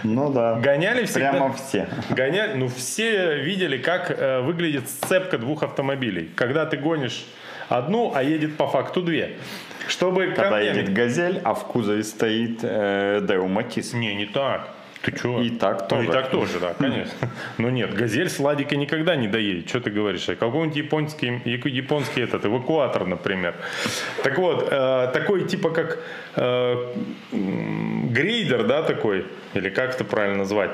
[0.03, 0.59] Ну да.
[0.59, 1.31] Гоняли всегда.
[1.31, 1.87] Прямо все.
[2.11, 6.29] Гоняли, ну все видели, как э, выглядит сцепка двух автомобилей.
[6.35, 7.25] Когда ты гонишь
[7.67, 9.37] одну, а едет по факту две.
[9.87, 13.93] Чтобы Когда камнями- едет газель, а в кузове стоит э, Део Матис.
[13.93, 14.69] Не, не так.
[15.01, 15.41] Ты чего?
[15.41, 16.09] И так Ну, тоже.
[16.09, 17.29] и так тоже, да, конечно.
[17.57, 19.69] Но нет, газель с Ладика никогда не доедет.
[19.69, 20.27] Что ты говоришь?
[20.27, 23.55] А Какой-нибудь японский, японский этот, эвакуатор, например.
[24.23, 25.99] Так вот, э, такой типа как
[26.35, 26.93] э,
[27.31, 30.71] грейдер, да, такой, или как это правильно назвать?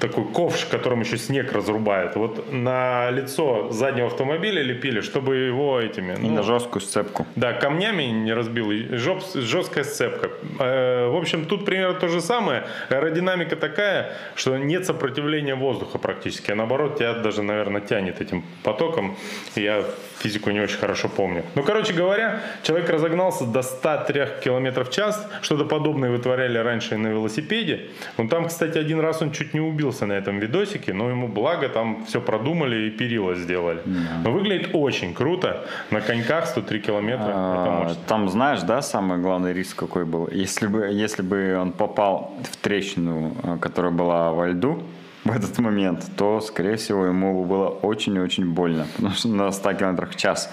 [0.00, 2.16] Такой ковш, которым еще снег разрубает.
[2.16, 6.14] Вот на лицо заднего автомобиля лепили, чтобы его этими...
[6.14, 7.26] И ну, на жесткую сцепку.
[7.36, 10.30] да, камнями не разбил, и жоп- жесткая сцепка.
[10.58, 12.64] Э, В общем, тут примерно то же самое.
[12.90, 16.50] Аэродинамика такая, что нет сопротивления воздуха практически.
[16.50, 19.16] А наоборот, тебя даже, наверное, тянет этим потоком.
[19.56, 19.84] Я
[20.18, 21.42] физику не очень хорошо помню.
[21.54, 25.28] Ну, короче говоря, человек разогнался до 103 км в час.
[25.42, 27.88] Что-то подобное вытворяли раньше и на велосипеде.
[28.18, 31.68] Ну, там, кстати, один раз он чуть не убился на этом видосике, но ему благо
[31.68, 33.80] там все продумали и перила сделали.
[34.24, 35.64] Но выглядит очень круто.
[35.90, 37.32] На коньках 103 километра.
[37.34, 37.94] А.
[38.06, 40.28] Там знаешь, да, самый главный риск какой был?
[40.32, 44.82] Если бы, если бы он попал в трещину, э, которая была во льду
[45.24, 48.86] в этот момент, то, скорее всего, ему было очень и очень больно.
[48.96, 50.50] Потому что на 100 км в час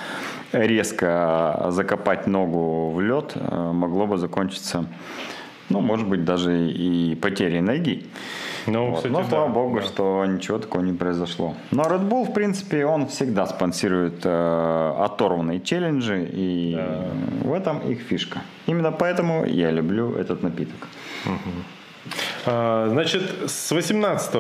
[0.54, 4.86] резко закопать ногу в лед э, могло бы закончиться,
[5.70, 8.06] ну, может быть, даже и потерей ноги.
[8.68, 8.98] Ну, Вот.
[8.98, 9.86] кстати, Но да, слава богу, да.
[9.86, 11.56] что ничего такого не произошло.
[11.72, 16.78] Но Red Bull, в принципе, он всегда спонсирует э, оторванные челленджи, и
[17.44, 18.40] в этом их фишка.
[18.68, 20.88] Именно поэтому я люблю этот напиток.
[22.46, 24.32] А, Значит, с 18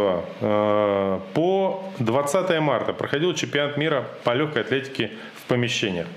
[0.41, 5.11] э, по 20 марта проходил чемпионат мира по легкой атлетике
[5.50, 6.08] помещениях.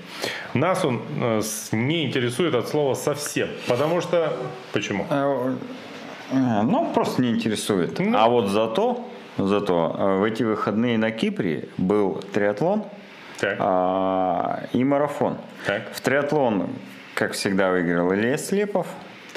[0.53, 4.31] Нас он э, не интересует от слова совсем, потому что...
[4.71, 5.05] Почему?
[5.09, 5.55] Э,
[6.31, 7.99] Ну, просто не интересует.
[7.99, 8.17] Ну.
[8.17, 9.05] А вот зато,
[9.37, 12.83] зато э, в эти выходные на Кипре был триатлон
[13.39, 13.57] Так.
[13.59, 15.37] а, и марафон.
[15.67, 15.93] Так.
[15.93, 16.69] В триатлон,
[17.15, 18.87] как всегда, выиграл Илья Слепов.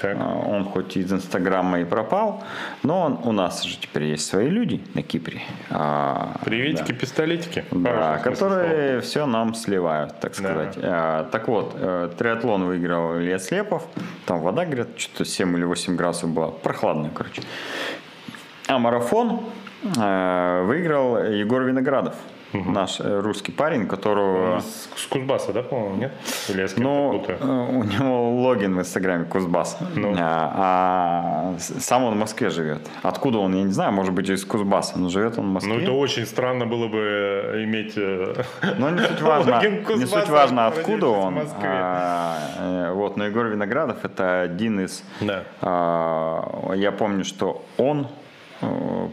[0.01, 0.17] Так.
[0.21, 2.43] А, Он хоть из Инстаграма и пропал,
[2.83, 5.41] но он, у нас же теперь есть свои люди на Кипре.
[5.71, 7.65] А, Приветики, пистолетики.
[7.71, 10.37] да, Хороший смысл которые все нам сливают, так Да.
[10.39, 10.79] сказать.
[10.83, 13.85] А, так вот, э, триатлон выиграл Илья Слепов.
[14.27, 16.49] Там вода, говорят, что-то 7 или 8 градусов была.
[16.49, 17.43] Прохладная, короче.
[18.69, 19.41] А марафон
[19.97, 22.15] э, выиграл Егор Виноградов.
[22.61, 22.71] Угу.
[22.71, 24.61] наш э, русский парень, которого...
[24.61, 26.13] С, с Кузбасса, да, по-моему, нет?
[26.49, 29.79] Или я с ну, э, у него логин в Инстаграме Кузбасс.
[29.95, 30.15] Ну.
[30.19, 32.89] А, а сам он в Москве живет.
[33.03, 35.75] Откуда он, я не знаю, может быть, из Кузбасса, но живет он в Москве.
[35.75, 37.97] Ну, это очень странно было бы э, иметь
[38.79, 39.63] Но не суть важно,
[39.97, 41.41] не суть важно откуда он.
[41.63, 45.05] А, вот, но Егор Виноградов это один из...
[45.21, 45.45] Да.
[45.61, 48.09] А, я помню, что он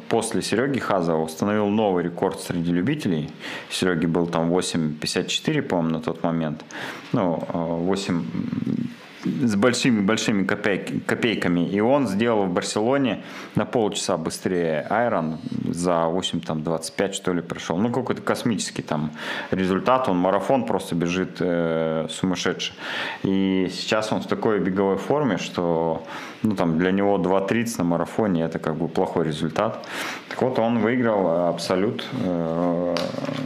[0.10, 3.30] после Сереги Хазова установил новый рекорд среди любителей.
[3.70, 6.64] Сереги был там 8.54, по-моему, на тот момент.
[7.12, 8.84] Ну, 8 э,
[9.24, 11.67] с большими-большими копейк, копейками.
[11.67, 13.24] И он сделал в Барселоне
[13.55, 15.38] на полчаса быстрее Айрон
[15.69, 17.78] за 8, там, 25, что ли, прошел.
[17.78, 19.11] Ну, какой-то космический там
[19.51, 20.09] результат.
[20.09, 22.76] Он марафон просто бежит э, сумасшедший.
[23.24, 26.03] И сейчас он в такой беговой форме, что
[26.43, 29.86] ну, там, для него 2.30 на марафоне это как бы плохой результат.
[30.30, 32.95] Так вот, он выиграл абсолют э,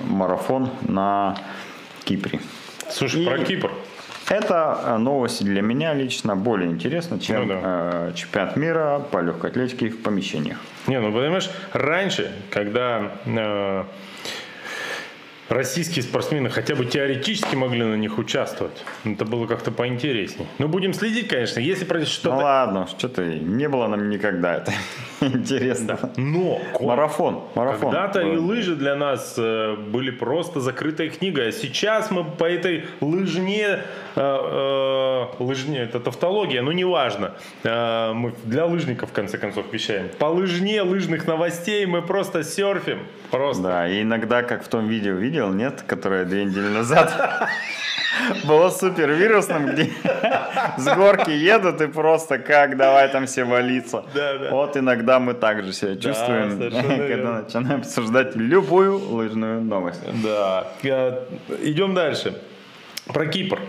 [0.07, 1.37] марафон на
[2.03, 2.39] Кипре.
[2.89, 3.25] Слушай, И...
[3.25, 3.71] про Кипр.
[4.29, 7.59] Это э, новость для меня лично более интересна, чем ну, да.
[7.63, 10.57] э, чемпионат мира по легкой атлетике в помещениях.
[10.87, 13.83] Не, ну понимаешь, раньше, когда э,
[15.49, 18.83] российские спортсмены хотя бы теоретически могли на них участвовать.
[19.05, 20.47] Это было как-то поинтереснее.
[20.57, 21.59] Ну, будем следить, конечно.
[21.59, 22.35] Если произойдет что-то...
[22.35, 24.73] Ну ладно, что ты, не было нам никогда это
[25.21, 25.99] интересно.
[26.01, 26.11] Да.
[26.17, 26.59] Но...
[26.79, 27.91] Марафон, марафон.
[27.91, 31.43] Когда-то и лыжи для нас э, были просто закрытая книга.
[31.43, 33.79] А сейчас мы по этой лыжне...
[34.15, 37.33] Э, э, лыжне, это тавтология, но неважно.
[37.63, 40.09] Э, мы для лыжников, в конце концов, вещаем.
[40.19, 42.99] По лыжне лыжных новостей мы просто серфим.
[43.31, 43.63] Просто.
[43.63, 47.49] Да, и иногда, как в том видео, видел, видел, нет, которое две недели назад
[48.45, 49.91] было супер вирусным, где
[50.77, 54.03] с горки едут и просто как давай там все валиться.
[54.15, 54.49] Да, да.
[54.49, 60.01] Вот иногда мы также себя чувствуем, да, когда начинаем обсуждать любую лыжную новость.
[60.23, 60.67] Да.
[61.61, 62.33] Идем дальше.
[63.05, 63.59] Про Кипр.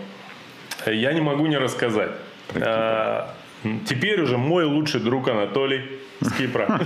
[0.87, 2.11] Я не могу не рассказать.
[2.55, 3.29] А,
[3.85, 6.67] теперь уже мой лучший друг Анатолий с Кипра,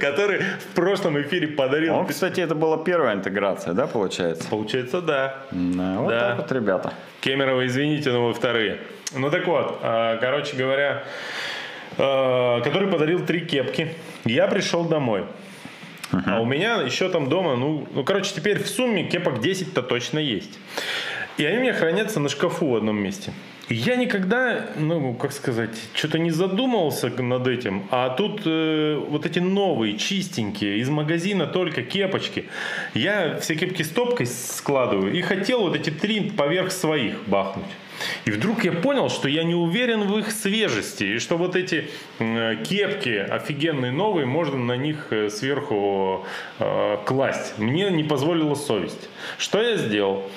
[0.00, 1.94] который в прошлом эфире подарил...
[1.94, 4.48] Он, кстати, это была первая интеграция, да, получается?
[4.48, 5.36] Получается, да.
[5.50, 6.92] Вот так вот, ребята.
[7.20, 8.78] Кемерово, извините, но вы вторые.
[9.14, 11.04] Ну так вот, а, короче говоря,
[11.96, 13.94] а, который подарил три кепки.
[14.24, 15.24] Я пришел домой.
[16.12, 16.22] Uh-huh.
[16.26, 20.18] А у меня еще там дома, ну, ну, короче, теперь в сумме кепок 10-то точно
[20.18, 20.58] есть.
[21.36, 23.32] И они у меня хранятся на шкафу в одном месте.
[23.68, 29.40] Я никогда, ну, как сказать, что-то не задумывался над этим, а тут э, вот эти
[29.40, 32.46] новые, чистенькие, из магазина только кепочки.
[32.94, 37.66] Я все кепки стопкой складываю и хотел вот эти три поверх своих бахнуть.
[38.24, 41.88] И вдруг я понял, что я не уверен в их свежести, и что вот эти
[42.18, 46.24] кепки офигенные новые, можно на них э, сверху
[46.58, 47.58] э, класть.
[47.58, 49.08] Мне не позволила совесть.
[49.36, 50.30] Что я сделал?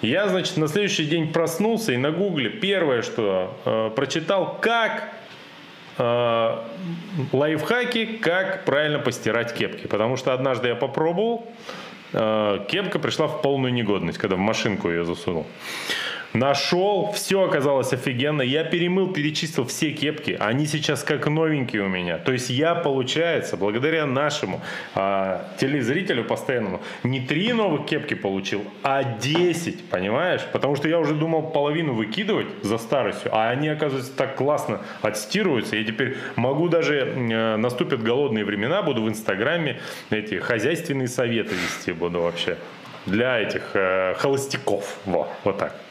[0.00, 5.08] Я, значит, на следующий день проснулся и на гугле первое, что э, прочитал, как
[5.98, 6.56] э,
[7.32, 9.88] лайфхаки, как правильно постирать кепки.
[9.88, 11.48] Потому что однажды я попробовал,
[12.12, 15.46] э, кепка пришла в полную негодность, когда в машинку ее засунул.
[16.34, 18.42] Нашел, все оказалось офигенно.
[18.42, 20.36] Я перемыл, перечислил все кепки.
[20.38, 22.18] Они сейчас как новенькие у меня.
[22.18, 24.60] То есть я, получается, благодаря нашему
[24.94, 30.42] а, телезрителю постоянному, не три новых кепки получил, а 10, понимаешь?
[30.52, 35.76] Потому что я уже думал половину выкидывать за старостью, а они, оказывается, так классно отстирываются.
[35.76, 41.92] Я теперь могу даже, э, наступят голодные времена, буду в Инстаграме эти хозяйственные советы вести
[41.92, 42.58] буду вообще
[43.06, 44.98] для этих э, холостяков.
[45.06, 45.87] Во, вот так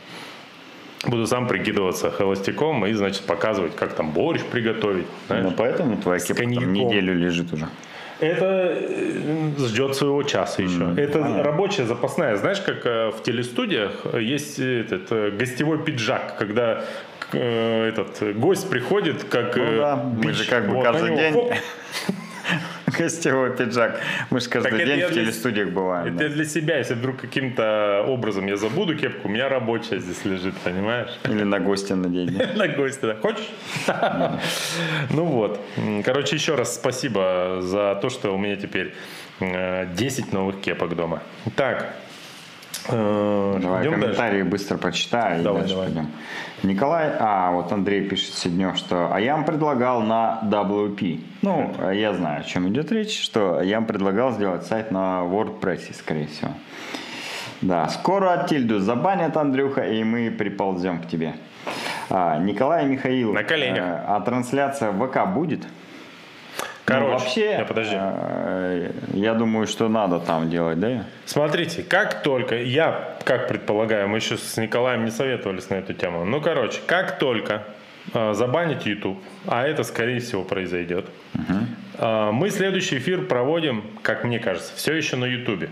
[1.07, 5.07] буду сам прикидываться холостяком и, значит, показывать, как там борщ приготовить.
[5.27, 7.67] Знаешь, ну, поэтому твоя кепка там неделю лежит уже.
[8.19, 10.79] Это э, ждет своего часа еще.
[10.79, 11.43] Mm, это понятно.
[11.43, 12.35] рабочая запасная.
[12.37, 16.83] Знаешь, как э, в телестудиях есть этот э, гостевой пиджак, когда
[17.33, 19.95] этот гость приходит как ну, да.
[19.97, 21.35] Мы же как бы вот каждый день
[22.87, 23.99] Гостевой пиджак.
[24.29, 26.15] Мы же каждый так день в телестудиях бываем.
[26.15, 26.29] Это да.
[26.29, 31.09] для себя, если вдруг каким-то образом я забуду кепку, у меня рабочая здесь лежит, понимаешь?
[31.25, 32.31] Или на гостя надеть.
[32.55, 33.15] На гостя, да.
[33.15, 33.49] Хочешь?
[35.09, 35.59] Ну вот.
[36.03, 38.93] Короче, еще раз спасибо за то, что у меня теперь
[39.39, 41.21] 10 э, новых кепок дома.
[41.55, 41.93] Так,
[42.89, 44.49] давай Идем комментарии дальше.
[44.49, 45.43] быстро прочитаю.
[45.43, 45.87] Давай, дальше давай.
[45.89, 46.07] Пойдем.
[46.63, 51.21] Николай, а вот Андрей пишет сегодня, что а я вам предлагал на WP.
[51.43, 51.91] Ну, Это.
[51.91, 56.27] я знаю, о чем идет речь, что я вам предлагал сделать сайт на WordPress, скорее
[56.27, 56.51] всего.
[57.61, 61.35] Да, скоро Тильду забанят, Андрюха, и мы приползем к тебе.
[62.09, 63.33] А, Николай и Михаил.
[63.33, 63.83] На коленях.
[63.83, 65.67] А, а трансляция в ВК будет?
[66.87, 67.95] Короче, ну, вообще, я, подожди.
[67.99, 71.03] Э, я думаю, что надо там делать, да?
[71.25, 76.23] Смотрите, как только, я как предполагаю, мы еще с Николаем не советовались на эту тему,
[76.23, 77.65] ну, короче, как только
[78.13, 81.57] э, забанить YouTube, а это, скорее всего, произойдет, угу.
[81.97, 85.69] э, мы следующий эфир проводим, как мне кажется, все еще на YouTube.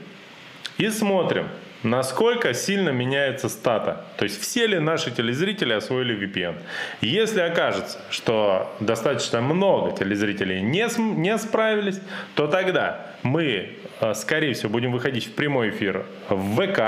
[0.78, 1.48] И смотрим,
[1.84, 4.06] насколько сильно меняется стата.
[4.18, 6.56] То есть все ли наши телезрители освоили VPN.
[7.02, 12.00] Если окажется, что достаточно много телезрителей не, не справились,
[12.36, 16.80] то тогда мы, э, скорее всего, будем выходить в прямой эфир в ВК,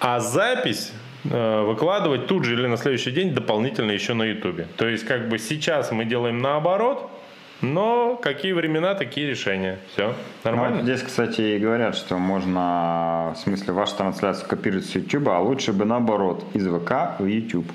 [0.00, 0.92] а запись
[1.24, 4.66] э, выкладывать тут же или на следующий день дополнительно еще на YouTube.
[4.76, 7.10] То есть как бы сейчас мы делаем наоборот,
[7.62, 9.78] но какие времена, такие решения.
[9.92, 10.78] Все, нормально.
[10.78, 15.38] Ну, здесь, кстати, и говорят, что можно, в смысле, вашу трансляцию копировать с YouTube, а
[15.38, 17.70] лучше бы наоборот, из ВК в YouTube.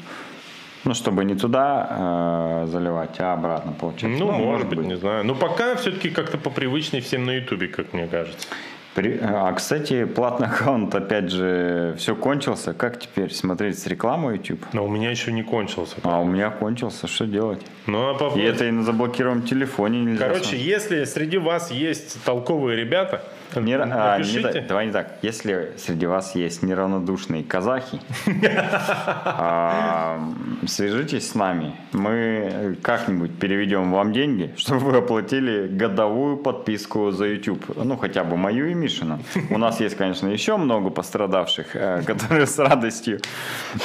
[0.84, 4.24] Ну, чтобы не туда э, заливать, а обратно получается.
[4.24, 5.26] Ну, ну может, быть, быть, не знаю.
[5.26, 8.48] Но пока все-таки как-то попривычнее всем на YouTube, как мне кажется.
[9.22, 12.74] А, кстати, платный аккаунт, опять же, все кончился.
[12.74, 14.66] Как теперь смотреть с рекламой YouTube?
[14.74, 15.98] Но у меня еще не кончился.
[16.04, 17.08] А у меня кончился.
[17.08, 17.62] Что делать?
[17.86, 18.38] Ну, а по...
[18.38, 20.28] И это и на заблокированном телефоне нельзя.
[20.28, 20.66] Короче, смотреть.
[20.66, 23.24] если среди вас есть толковые ребята,
[23.56, 25.20] не, а, не, давай не так.
[25.22, 28.00] Если среди вас есть неравнодушные казахи,
[29.26, 30.20] а,
[30.68, 31.76] свяжитесь с нами.
[31.94, 37.64] Мы как-нибудь переведем вам деньги, чтобы вы оплатили годовую подписку за YouTube.
[37.76, 39.20] Ну, хотя бы мою и Мишину.
[39.50, 43.20] У нас есть, конечно, еще много пострадавших, э, которые с радостью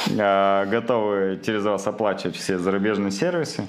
[0.09, 3.65] э, готовы через вас оплачивать все зарубежные сервисы.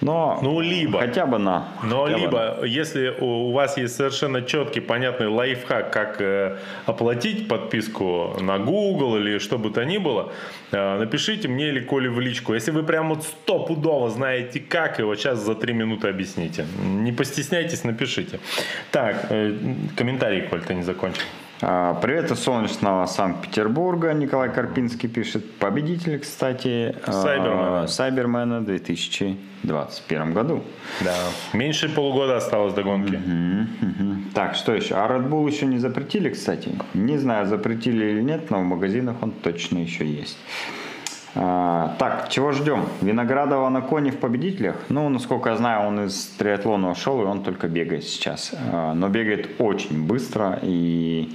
[0.00, 1.68] Но ну, либо, хотя бы на.
[1.82, 8.36] Но либо, бы если у вас есть совершенно четкий, понятный лайфхак, как э, оплатить подписку
[8.40, 10.32] на Google или что бы то ни было,
[10.72, 12.54] э, напишите мне или Коле в личку.
[12.54, 16.66] Если вы прям вот стопудово знаете как, его сейчас за три минуты объясните.
[16.84, 18.38] Не постесняйтесь, напишите.
[18.90, 19.54] Так, э,
[19.96, 21.22] комментарий, Коль, ты не закончил.
[21.62, 24.12] А, привет из солнечного Санкт-Петербурга.
[24.12, 25.54] Николай Карпинский пишет.
[25.54, 30.62] Победитель, кстати, Сайбермена, Сайбермена в 2021 году.
[31.00, 31.14] Да.
[31.54, 33.14] Меньше полугода осталось до гонки.
[33.14, 34.16] Угу, угу.
[34.34, 34.96] Так, что еще?
[34.96, 36.70] А Red Bull еще не запретили, кстати.
[36.92, 40.36] Не знаю, запретили или нет, но в магазинах он точно еще есть.
[41.36, 42.86] А, так, чего ждем?
[43.02, 44.76] Виноградова на коне в победителях?
[44.88, 48.52] Ну, насколько я знаю, он из триатлона ушел, и он только бегает сейчас.
[48.72, 51.28] А, но бегает очень быстро, и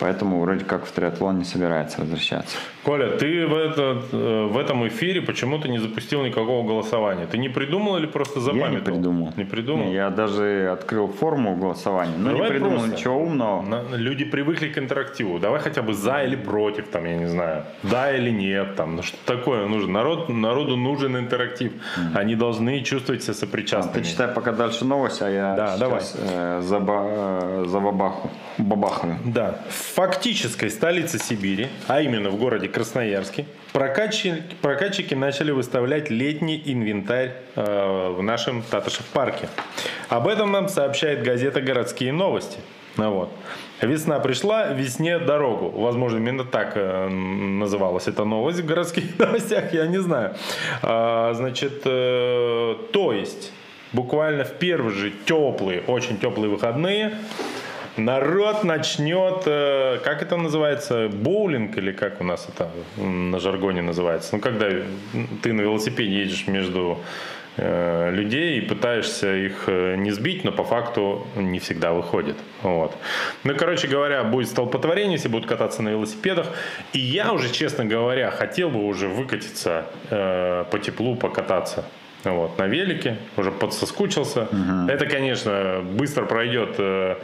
[0.00, 2.56] Поэтому вроде как в триатлон не собирается возвращаться.
[2.84, 7.26] Коля, ты в, этот, э, в этом эфире почему-то не запустил никакого голосования.
[7.26, 8.72] Ты не придумал или просто запамятовал?
[8.72, 9.32] Я не придумал.
[9.36, 9.92] Не придумал?
[9.92, 12.96] Я даже открыл форму голосования, но Давай не придумал просто.
[12.96, 13.84] ничего умного.
[13.96, 15.38] Люди привыкли к интерактиву.
[15.38, 17.64] Давай хотя бы за или против, там, я не знаю.
[17.82, 19.92] Да или нет, там, ну что такое нужно.
[19.92, 21.72] Народ, народу нужен интерактив.
[21.72, 22.16] Mm.
[22.16, 24.02] Они должны чувствовать себя сопричастными.
[24.02, 26.02] Ты читай пока дальше новость, а я да, сейчас давай.
[26.30, 29.18] Э, за, э, за бабаху, бабахаю.
[29.24, 29.60] Да
[30.00, 38.14] фактической столице Сибири, а именно в городе Красноярске, прокатчики, прокатчики начали выставлять летний инвентарь э,
[38.16, 39.48] в нашем Татышев парке.
[40.08, 42.58] Об этом нам сообщает газета «Городские новости».
[42.96, 43.30] Ну, вот.
[43.80, 45.70] Весна пришла, весне дорогу.
[45.70, 50.34] Возможно, именно так э, называлась эта новость в городских новостях, я не знаю.
[50.82, 53.52] А, значит, э, то есть,
[53.92, 57.14] буквально в первые же теплые, очень теплые выходные
[57.96, 62.70] народ начнет, э, как это называется, боулинг или как у нас это
[63.02, 64.36] на жаргоне называется?
[64.36, 64.68] Ну, когда
[65.42, 66.98] ты на велосипеде едешь между
[67.56, 72.36] э, людей и пытаешься их э, не сбить, но по факту не всегда выходит.
[72.62, 72.94] Вот.
[73.44, 76.46] Ну, короче говоря, будет столпотворение, все будут кататься на велосипедах.
[76.92, 81.84] И я уже, честно говоря, хотел бы уже выкатиться э, по теплу, покататься.
[82.24, 84.42] Вот, на велике, уже подсоскучился.
[84.42, 84.90] Угу.
[84.90, 87.16] Это, конечно, быстро пройдет э,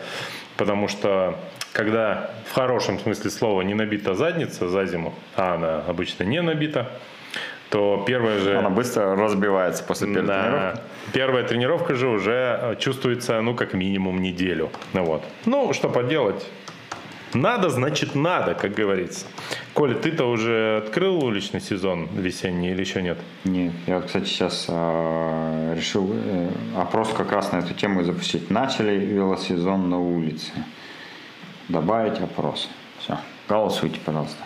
[0.56, 1.38] потому что
[1.72, 6.90] когда в хорошем смысле слова не набита задница за зиму, а она обычно не набита,
[7.70, 8.56] то первая же...
[8.56, 10.80] Она быстро разбивается после первой да, тренировки.
[11.12, 14.70] Первая тренировка же уже чувствуется, ну, как минимум неделю.
[14.92, 15.22] Ну, вот.
[15.44, 16.46] ну что поделать,
[17.36, 19.26] надо, значит надо, как говорится.
[19.74, 23.18] Коля, ты-то уже открыл уличный сезон весенний или еще нет?
[23.44, 23.72] Нет.
[23.86, 28.50] Я, кстати, сейчас э, решил э, опрос как раз на эту тему запустить.
[28.50, 30.52] Начали велосезон на улице.
[31.68, 32.68] Добавить опрос.
[32.98, 33.18] Все.
[33.48, 34.42] Голосуйте, пожалуйста.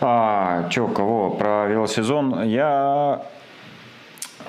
[0.00, 1.30] А, что, кого?
[1.30, 2.42] Про велосезон.
[2.44, 3.22] Я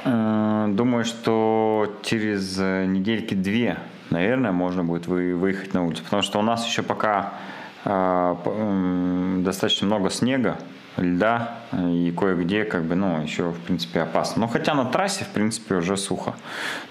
[0.04, 3.78] э, думаю, что через недельки две
[4.10, 6.04] наверное, можно будет вы, выехать на улицу.
[6.04, 7.34] Потому что у нас еще пока
[7.86, 8.36] э,
[9.40, 10.58] достаточно много снега,
[10.98, 14.42] льда, и кое-где, как бы, ну, еще, в принципе, опасно.
[14.42, 16.34] Но хотя на трассе, в принципе, уже сухо.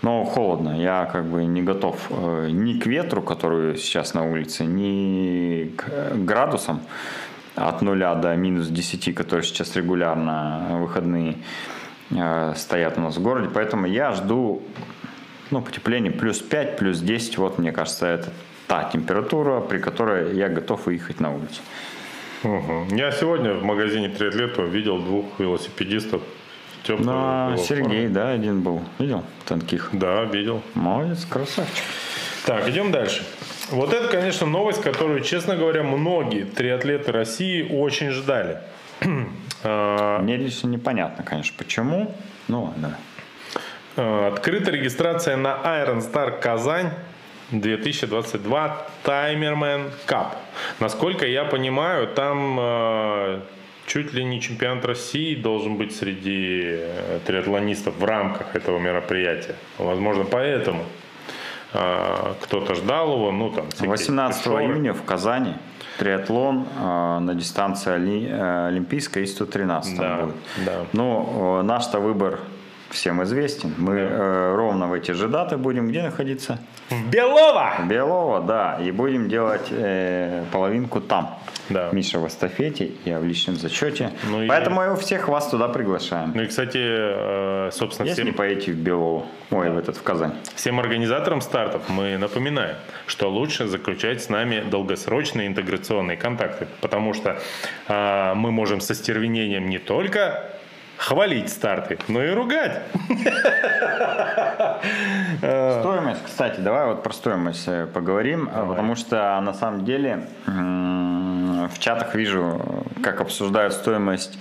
[0.03, 0.81] Но холодно.
[0.81, 6.14] Я, как бы, не готов э, ни к ветру, который сейчас на улице, ни к
[6.14, 6.81] градусам
[7.57, 11.39] от нуля до минус 10, которые сейчас регулярно выходные
[12.11, 13.49] э, стоят у нас в городе.
[13.53, 14.62] Поэтому я жду
[15.51, 17.39] ну, потепление плюс 5, плюс 10.
[17.39, 18.33] Вот, мне кажется, это
[18.67, 21.61] та температура, при которой я готов выехать на улицу.
[22.43, 22.95] Угу.
[22.95, 26.23] Я сегодня в магазине Триатлету видел двух велосипедистов.
[26.83, 28.81] Теплые ну, Сергей, да, один был.
[28.99, 29.25] Видел?
[29.47, 29.91] Тонких.
[29.93, 30.63] Да, видел.
[30.75, 31.85] Молодец, красавчик.
[32.45, 33.25] Так, идем дальше.
[33.71, 38.59] Вот это, конечно, новость, которую, честно говоря, многие триатлеты России очень ждали.
[39.63, 42.15] А, Мне лично непонятно, конечно, почему.
[42.47, 42.97] Ну ладно.
[43.97, 46.91] А, открыта регистрация на Iron Star Казань
[47.51, 50.35] 2022 Таймермен Cup.
[50.81, 53.41] Насколько я понимаю, там э,
[53.87, 59.55] чуть ли не чемпионат России должен быть среди э, триатлонистов в рамках этого мероприятия.
[59.79, 60.85] Возможно, поэтому
[61.73, 63.33] э, кто-то ждал его.
[63.33, 64.65] Ну, там, 18 пешоры.
[64.65, 65.55] июня в Казани
[65.99, 70.35] триатлон э, на дистанции Оли, э, Олимпийской и 113 да, будет.
[70.67, 70.85] Да.
[70.93, 72.41] Ну, э, наш-то выбор
[72.91, 73.74] всем известен.
[73.78, 74.01] Мы да.
[74.01, 76.59] э, ровно в эти же даты будем где находиться?
[76.91, 77.74] В Белово!
[77.89, 78.78] Белово, да.
[78.80, 81.39] И будем делать э, половинку там.
[81.68, 81.91] Да.
[81.93, 84.12] Миша в эстафете, я в личном зачете.
[84.30, 84.97] Ну, Поэтому и...
[84.97, 86.32] всех вас туда приглашаем.
[86.34, 88.34] Ну и, кстати, э, собственно, Если всем...
[88.34, 89.72] поедете в Белово, ой, да.
[89.72, 90.34] в этот, в Казань.
[90.55, 92.76] Всем организаторам стартов мы напоминаем,
[93.07, 97.41] что лучше заключать с нами долгосрочные интеграционные контакты, потому что
[97.89, 100.45] э, мы можем со стервенением не только
[100.97, 102.81] хвалить старты, но и ругать.
[105.39, 108.69] Стоимость, кстати, давай вот про стоимость э, поговорим, давай.
[108.71, 112.61] потому что на самом деле в чатах вижу,
[113.03, 114.39] как обсуждают стоимость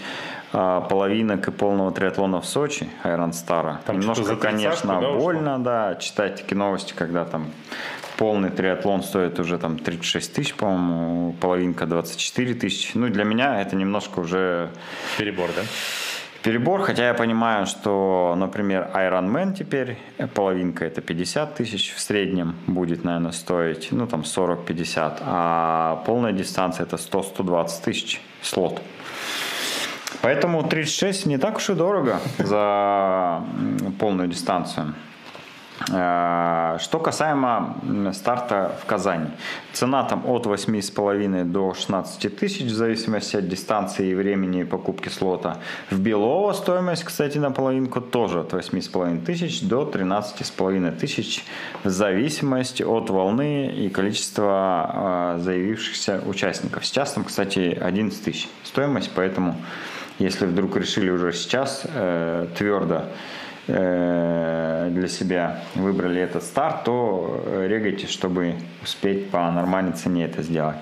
[0.58, 3.78] а, половинок и полного триатлона в Сочи, Iron Star.
[3.86, 7.52] Там Немножко, конечно, больно, да, читать такие новости, когда там
[8.18, 12.92] полный триатлон стоит уже там 36 тысяч, по-моему, половинка 24 тысячи.
[12.96, 14.70] Ну, для меня это немножко уже...
[15.18, 15.64] Перебор, да?
[16.46, 22.00] Перебор, хотя я понимаю, что, например, Iron Man теперь, э, половинка это 50 тысяч в
[22.00, 28.80] среднем будет, наверное, стоить, ну там 40-50, а полная дистанция это 100-120 тысяч слот.
[30.22, 33.44] Поэтому 36 не так уж и дорого за
[34.00, 34.94] полную дистанцию.
[35.92, 37.76] Э, что касаемо
[38.14, 39.28] старта в Казани.
[39.74, 45.58] Цена там от 8,5 до 16 тысяч, в зависимости от дистанции и времени покупки слота.
[45.92, 51.44] В Белово стоимость, кстати, на половинку тоже от 8,5 тысяч до 13,5 тысяч,
[51.84, 56.86] в зависимости от волны и количества э, заявившихся участников.
[56.86, 59.56] Сейчас там, кстати, 11 тысяч стоимость, поэтому
[60.20, 63.02] если вдруг решили уже сейчас э, твердо
[63.68, 70.78] для себя выбрали этот старт, то регайте, чтобы успеть по нормальной цене это сделать.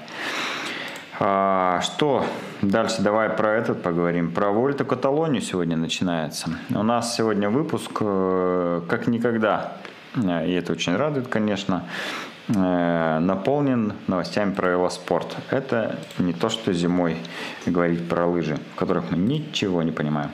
[1.20, 2.26] А, что
[2.62, 3.02] дальше?
[3.02, 4.32] Давай про этот поговорим.
[4.32, 6.50] Про Вольту Каталонию сегодня начинается.
[6.70, 9.74] У нас сегодня выпуск э, как никогда,
[10.16, 15.38] и это очень радует, конечно, э, наполнен новостями про велоспорт.
[15.50, 17.18] Это не то, что зимой
[17.66, 20.32] говорить про лыжи, в которых мы ничего не понимаем.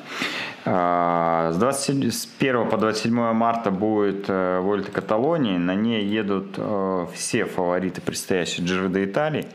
[0.66, 5.58] А, с, 27, с 1 по 27 марта будет э, Вольта Каталонии.
[5.58, 9.48] На ней едут э, все фавориты предстоящей Джиро де Италии.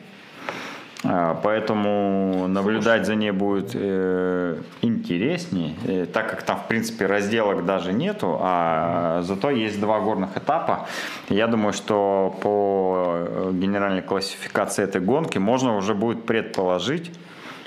[1.06, 7.66] А, поэтому наблюдать за ней будет э, интереснее, э, так как там, в принципе, разделок
[7.66, 10.86] даже нету, а зато есть два горных этапа.
[11.28, 17.12] Я думаю, что по э, генеральной классификации этой гонки можно уже будет предположить,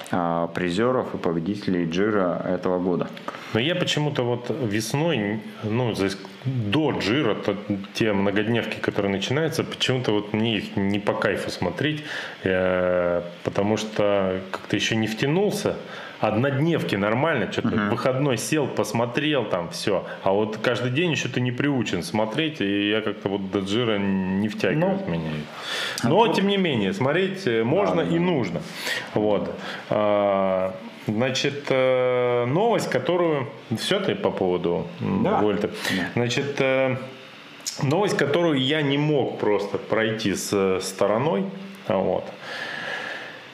[0.10, 3.08] призеров и победителей Джира этого года.
[3.54, 5.94] Но я почему-то вот весной, ну,
[6.46, 7.58] до Джира, то,
[7.94, 12.04] те многодневки, которые начинаются, почему-то вот мне их не по кайфу смотреть,
[12.44, 15.76] э, потому что как-то еще не втянулся
[16.20, 17.90] однодневки нормально, что-то uh-huh.
[17.90, 20.06] выходной сел, посмотрел там все.
[20.24, 23.98] А вот каждый день еще ты не приучен смотреть, и я как-то вот до джира
[23.98, 25.30] не втягивает ну, меня.
[26.04, 28.20] А Но, а тем не менее, смотреть э, можно да, и да.
[28.20, 28.62] нужно.
[29.14, 29.54] Вот.
[29.90, 30.76] А,
[31.08, 33.48] значит, э, новость, которую...
[33.78, 35.42] Все ты по поводу да.
[35.42, 35.70] Вольта.
[36.14, 36.98] Значит, э,
[37.84, 41.46] новость, которую я не мог просто пройти с стороной.
[41.88, 42.26] Вот.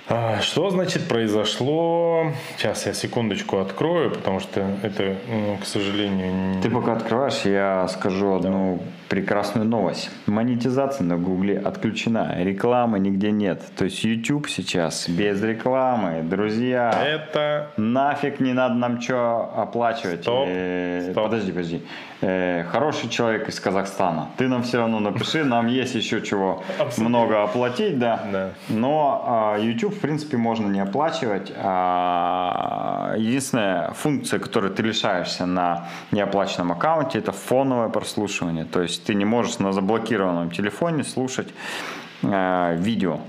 [0.10, 2.28] А, что значит произошло?
[2.58, 6.62] Сейчас я секундочку открою, потому что это, ну, к сожалению...
[6.62, 10.10] Ты пока открываешь, я скажу одну прекрасную новость.
[10.26, 13.62] Монетизация на Гугле отключена, рекламы нигде нет.
[13.78, 16.92] То есть YouTube сейчас без рекламы, друзья.
[17.06, 17.72] Это...
[17.78, 20.24] Нафиг не надо нам что оплачивать.
[20.24, 21.24] Стоп, Э, стоп.
[21.26, 21.82] Подожди, подожди.
[22.26, 24.30] Э, Хороший человек из Казахстана.
[24.38, 27.10] Ты нам все равно напиши, нам есть еще чего Абсолютно.
[27.10, 28.24] много оплатить, да.
[28.32, 28.50] Да.
[28.70, 31.52] Но а, YouTube, в принципе, можно не оплачивать.
[31.58, 38.64] А, единственная функция, которой ты лишаешься на неоплаченном аккаунте, это фоновое прослушивание.
[38.64, 41.50] То есть ты не можешь на заблокированном телефоне слушать
[42.24, 43.20] а, видео,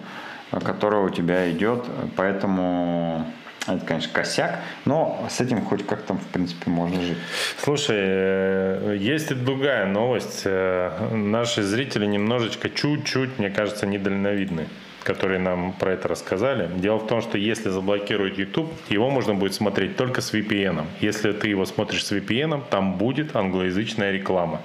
[0.65, 1.85] которое у тебя идет.
[2.17, 3.27] Поэтому
[3.67, 7.19] это, конечно, косяк, но с этим хоть как-то, в принципе, можно жить.
[7.59, 10.43] Слушай, э, есть и другая новость.
[10.45, 14.67] Э, Наши зрители немножечко, чуть-чуть, мне кажется, недальновидны
[15.05, 16.69] которые нам про это рассказали.
[16.77, 20.85] Дело в том, что если заблокируют YouTube, его можно будет смотреть только с VPN.
[21.01, 24.63] Если ты его смотришь с VPN, там будет англоязычная реклама.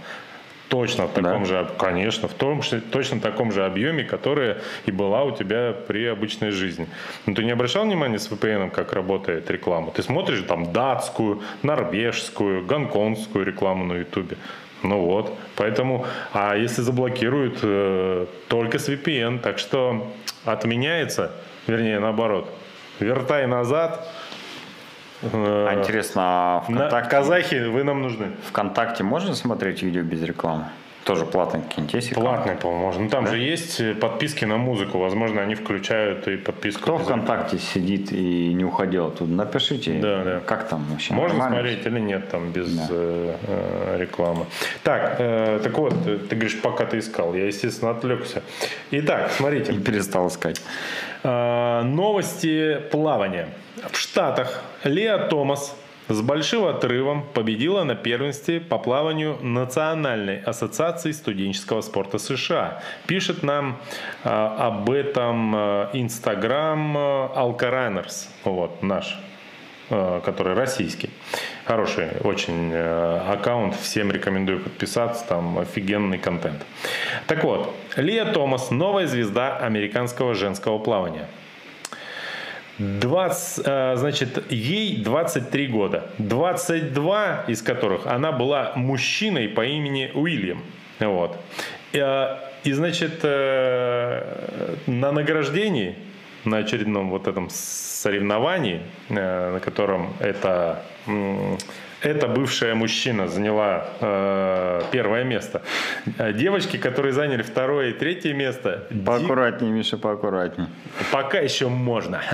[0.70, 1.46] Точно в таком Да?
[1.46, 2.62] же, конечно, в том,
[2.92, 6.88] точно таком же объеме, которая и была у тебя при обычной жизни.
[7.26, 9.92] Но ты не обращал внимания с VPN, как работает реклама?
[9.92, 14.34] Ты смотришь там датскую, норвежскую, гонконгскую рекламу на YouTube.
[14.84, 20.08] Ну вот, поэтому, а если заблокируют, э, только с VPN, так что
[20.46, 21.32] отменяется,
[21.68, 22.50] вернее наоборот,
[23.00, 24.08] вертай назад.
[25.22, 28.32] Э, А интересно, а на- ВКонтакте, казахи, вы нам нужны.
[28.50, 30.66] ВКонтакте можно смотреть видео без рекламы?
[31.06, 32.14] Тоже платные какие-нибудь есть?
[32.14, 33.04] Платные, по-моему, можно.
[33.04, 35.00] Ну, там же есть э, подписки на музыку.
[35.00, 36.84] Возможно, они включают и подписку.
[36.84, 39.32] Кто ВКонтакте сидит и не уходил оттуда?
[39.32, 40.40] Напишите, Да, да.
[40.46, 41.14] как там вообще?
[41.14, 41.56] Можно нормально?
[41.70, 42.88] смотреть или нет там без Да.
[42.92, 44.46] э, рекламы.
[44.84, 47.34] Так, э, так вот, ты говоришь, пока ты искал.
[47.34, 48.44] Я, естественно, отвлекся.
[48.92, 49.74] Итак, смотрите.
[49.74, 50.62] И перестал искать.
[51.24, 53.50] А, Новости плавания.
[53.92, 55.76] В Штатах Леа Томас
[56.08, 62.82] с большим отрывом победила на первенстве по плаванию Национальной ассоциации студенческого спорта США.
[63.06, 63.80] Пишет нам
[64.24, 65.56] а, об этом
[65.94, 69.20] Инстаграм Alcarunners, вот наш
[69.90, 71.10] э, который российский.
[71.70, 76.66] Хороший очень э, аккаунт, всем рекомендую подписаться, там офигенный контент.
[77.28, 81.28] Так вот, Лия Томас, новая звезда американского женского плавания.
[82.80, 90.64] 20, э, значит, ей 23 года, 22 из которых она была мужчиной по имени Уильям.
[91.00, 91.38] Вот.
[91.94, 95.96] Э, И, значит, на награждении,
[96.46, 97.48] на очередном вот этом
[98.00, 100.84] соревновании, э, на котором это
[102.02, 105.62] эта бывшая мужчина заняла э, первое место.
[106.18, 110.70] Э, Девочки, которые заняли второе и третье место, Поаккуратнее, Миша, поаккуратнее.
[111.12, 112.22] Пока еще можно.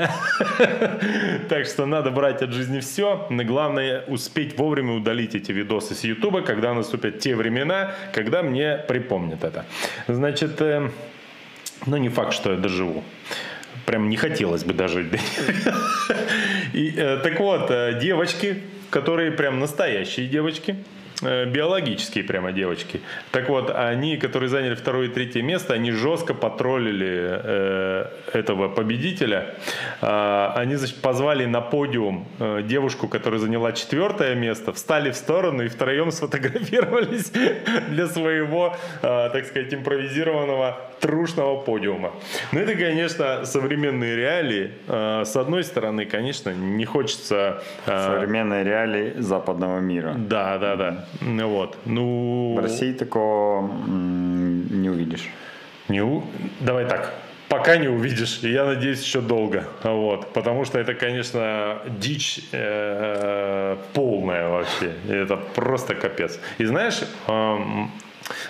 [1.50, 3.28] Так что надо брать от жизни все.
[3.30, 8.78] Но главное успеть вовремя удалить эти видосы с Ютуба, когда наступят те времена, когда мне
[8.88, 9.66] припомнят это.
[10.08, 10.90] Значит, э,
[11.86, 13.04] ну не факт, что я доживу.
[13.86, 15.08] Прям не хотелось бы дожить.
[16.74, 20.76] И, э, так вот, э, девочки, которые прям настоящие девочки,
[21.22, 23.02] э, биологические прямо девочки.
[23.32, 29.56] Так вот, они, которые заняли второе и третье место, они жестко потроллили э, этого победителя.
[30.02, 35.64] А, они, значит, позвали на подиум э, девушку, которая заняла четвертое место, встали в сторону
[35.64, 37.32] и втроем сфотографировались
[37.90, 42.12] для своего, э, так сказать, импровизированного трушного подиума.
[42.52, 44.72] Ну, это, конечно, современные реалии.
[44.88, 47.62] Э, С одной стороны, конечно, не хочется...
[47.86, 50.14] э, Современные реалии западного мира.
[50.18, 51.06] Да, да, да.
[51.22, 51.78] Ну Вот.
[51.86, 55.28] Ну, В России такого не увидишь.
[55.90, 56.24] Не у-
[56.60, 57.14] Давай так.
[57.48, 59.66] Пока не увидишь, и я надеюсь, еще долго.
[59.84, 60.34] Вот.
[60.34, 64.94] Потому что это, конечно, дичь э, полная вообще.
[65.08, 66.40] Это просто капец.
[66.58, 67.02] И знаешь,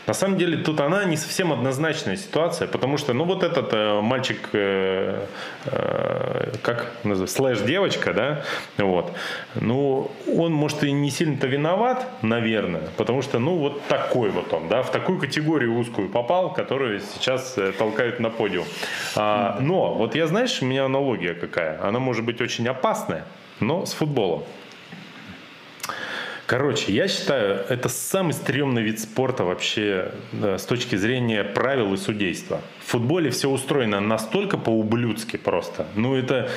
[0.08, 4.02] на самом деле тут она не совсем однозначная ситуация, потому что, ну, вот этот э,
[4.02, 5.26] мальчик, э,
[5.66, 8.44] э, как называется, слэш-девочка, да,
[8.78, 9.12] вот,
[9.56, 14.68] ну, он, может, и не сильно-то виноват, наверное, потому что, ну, вот такой вот он,
[14.70, 18.66] да, в такую категорию узкую попал, которую сейчас э, толкают на подиум.
[19.16, 23.26] А, но, вот я, знаешь, у меня аналогия какая, она может быть очень опасная,
[23.60, 24.44] но с футболом.
[26.48, 31.98] Короче, я считаю, это самый стрёмный вид спорта вообще да, с точки зрения правил и
[31.98, 32.62] судейства.
[32.86, 35.88] В футболе все устроено настолько по-ублюдски просто.
[35.96, 36.50] Ну, это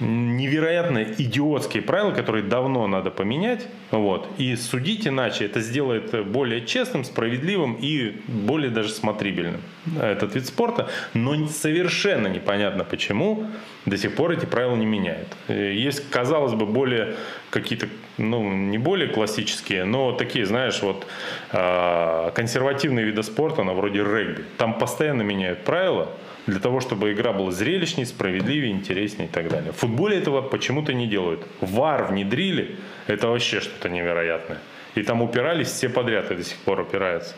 [0.00, 3.68] невероятно идиотские правила, которые давно надо поменять.
[3.92, 4.28] Вот.
[4.36, 9.60] И судить иначе это сделает более честным, справедливым и более даже смотрибельным
[10.00, 10.88] этот вид спорта.
[11.14, 13.46] Но совершенно непонятно почему
[13.86, 15.28] до сих пор эти правила не меняют.
[15.48, 17.14] Есть, казалось бы, более
[17.50, 17.86] какие-то,
[18.18, 21.06] ну, не более классические, но такие, знаешь, вот
[21.52, 24.44] а, консервативные виды спорта, на вроде регби.
[24.58, 26.10] Там постоянно меняют правила
[26.46, 29.72] для того, чтобы игра была зрелищнее, справедливее, интереснее и так далее.
[29.72, 31.46] В футболе этого почему-то не делают.
[31.60, 32.76] ВАР внедрили,
[33.06, 34.58] это вообще что-то невероятное.
[34.96, 37.34] И там упирались все подряд, и до сих пор упираются.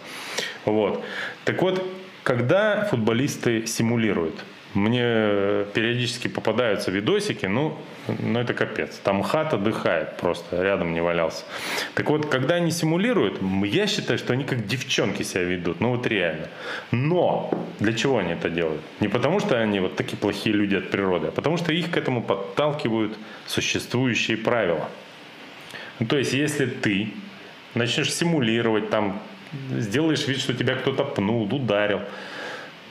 [0.64, 1.04] Вот.
[1.44, 1.84] Так вот,
[2.22, 4.34] когда футболисты симулируют–
[4.78, 7.76] мне периодически попадаются видосики, ну,
[8.18, 9.00] ну это капец.
[9.04, 11.44] Там хат отдыхает просто, рядом не валялся.
[11.94, 16.06] Так вот, когда они симулируют, я считаю, что они как девчонки себя ведут, ну вот
[16.06, 16.48] реально.
[16.90, 17.50] Но
[17.80, 18.80] для чего они это делают?
[19.00, 21.96] Не потому, что они вот такие плохие люди от природы, а потому что их к
[21.96, 24.88] этому подталкивают существующие правила.
[25.98, 27.12] Ну, то есть, если ты
[27.74, 29.20] начнешь симулировать, там,
[29.70, 32.00] сделаешь вид, что тебя кто-то пнул, ударил,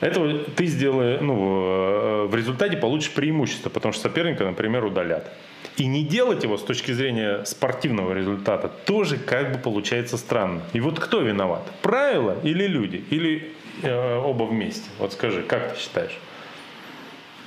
[0.00, 5.30] этого ты сделаешь, ну, э, в результате получишь преимущество, потому что соперника, например, удалят.
[5.76, 10.62] И не делать его с точки зрения спортивного результата тоже как бы получается странно.
[10.72, 11.62] И вот кто виноват?
[11.82, 13.04] Правила или люди?
[13.10, 14.88] Или э, оба вместе?
[14.98, 16.18] Вот скажи, как ты считаешь?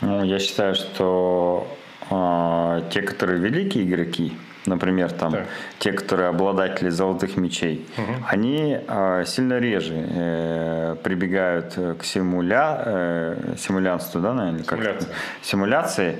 [0.01, 1.67] Ну, я считаю, что
[2.09, 4.33] э, те, которые великие игроки,
[4.65, 5.47] например, там так.
[5.79, 8.25] те, которые обладатели золотых мечей, угу.
[8.27, 15.09] они э, сильно реже э, прибегают к симуля, э, симулянству, да, наверное, Симуляция.
[15.41, 16.15] симуляции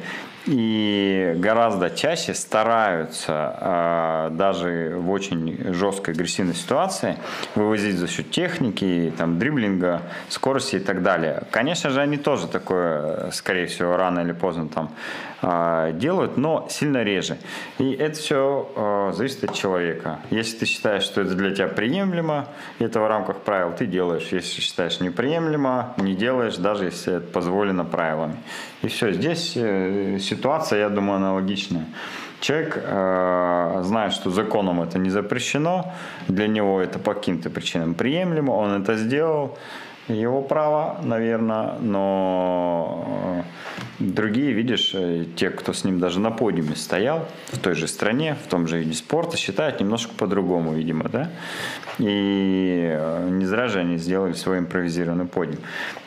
[0.48, 7.18] и гораздо чаще стараются э, даже в очень жесткой агрессивной ситуации
[7.56, 11.44] вывозить за счет техники, там, дриблинга, скорости и так далее.
[11.52, 14.92] Конечно же, они тоже такое, скорее всего, рано или поздно там
[15.42, 17.38] э, делают, но сильно реже.
[17.78, 20.20] И это все э, зависит от человека.
[20.32, 22.48] Если ты считаешь, что это для тебя приемлемо,
[22.80, 24.30] это в рамках правил, ты делаешь.
[24.32, 28.38] Если считаешь неприемлемо, не делаешь, даже если это позволено правилами.
[28.82, 31.86] И все, здесь э, ситуация, я думаю, аналогичная.
[32.40, 35.86] Человек э, знает, что законом это не запрещено,
[36.28, 39.58] для него это по каким-то причинам приемлемо, он это сделал,
[40.08, 43.44] его право, наверное, но
[44.02, 48.36] другие, видишь, э, те, кто с ним даже на подиуме стоял, в той же стране,
[48.36, 51.30] в том же виде спорта, считают немножко по-другому, видимо, да?
[52.00, 55.60] И э, не зря же они сделали свой импровизированный подиум.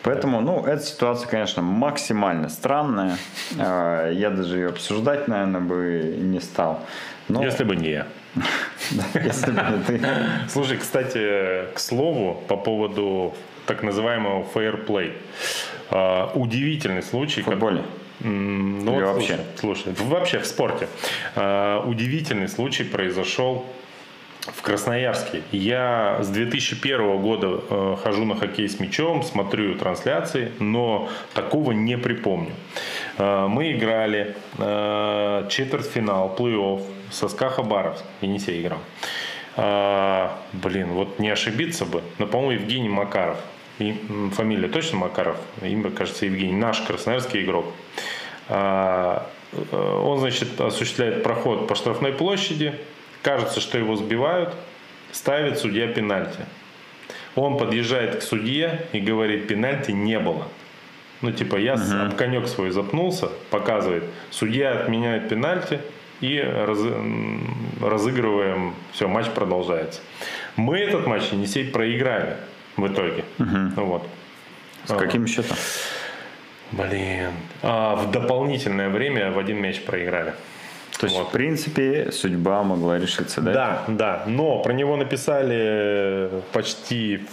[0.02, 3.16] Поэтому, ну, эта ситуация, конечно, максимально странная.
[3.58, 6.80] Э, я даже ее обсуждать, наверное, бы не стал.
[7.28, 7.42] Но...
[7.42, 8.06] Если бы не я.
[9.14, 10.00] Если бы ты.
[10.48, 13.34] Слушай, кстати, к слову, по поводу
[13.66, 15.12] так называемого play.
[15.90, 17.42] Uh, удивительный случай.
[17.42, 17.78] В футболе?
[17.78, 19.38] Как, ну, Или вот, вообще?
[19.56, 20.88] Слушай, слушай, вообще в спорте.
[21.36, 23.66] Uh, удивительный случай произошел
[24.46, 25.42] в Красноярске.
[25.52, 31.96] Я с 2001 года э, хожу на хоккей с мячом, смотрю трансляции, но такого не
[31.96, 32.52] припомню.
[33.16, 38.04] Э, мы играли э, четвертьфинал, плей-офф со СКА Хабаровск.
[38.20, 38.80] Енисей играл.
[39.56, 43.38] Э, блин, вот не ошибиться бы, но, по-моему, Евгений Макаров
[43.78, 43.94] и,
[44.32, 47.66] фамилия точно Макаров, имя, кажется, Евгений, наш красноярский игрок.
[48.48, 52.74] А, э, он, значит, осуществляет проход по штрафной площади,
[53.22, 54.54] кажется, что его сбивают,
[55.12, 56.40] ставит судья пенальти.
[57.34, 60.46] Он подъезжает к судье и говорит, пенальти не было.
[61.20, 64.04] Ну, типа, я uh об конек свой запнулся, показывает.
[64.30, 65.80] Судья отменяет пенальти,
[66.20, 66.78] и раз,
[67.80, 70.00] разыгрываем, все, матч продолжается.
[70.56, 72.36] Мы этот матч Енисей проиграли
[72.76, 73.24] в итоге.
[73.38, 73.84] Угу.
[73.84, 74.06] Вот.
[74.84, 75.56] С а, каким счетом?
[76.72, 77.32] Блин.
[77.62, 80.34] А, в дополнительное время в один мяч проиграли.
[80.98, 81.28] То есть, вот.
[81.28, 83.52] в принципе, судьба могла решиться, да?
[83.52, 84.24] Да, да.
[84.26, 87.26] Но про него написали почти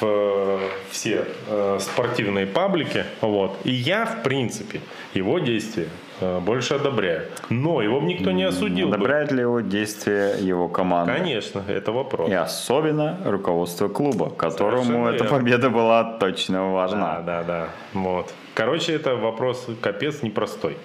[0.00, 3.04] в, все э, спортивные паблики.
[3.22, 3.58] Вот.
[3.64, 4.80] И я, в принципе,
[5.14, 7.22] его действия Э, больше одобряю.
[7.50, 8.88] Но его бы никто не осудил.
[8.88, 9.36] Одобряет бы.
[9.36, 11.12] ли его действия его команды?
[11.12, 12.30] Конечно, это вопрос.
[12.30, 15.38] И особенно руководство клуба, которому Совершенно эта верно.
[15.38, 17.20] победа была точно важна.
[17.20, 17.68] Да, да, да.
[17.92, 18.32] Вот.
[18.54, 20.76] Короче, это вопрос капец непростой.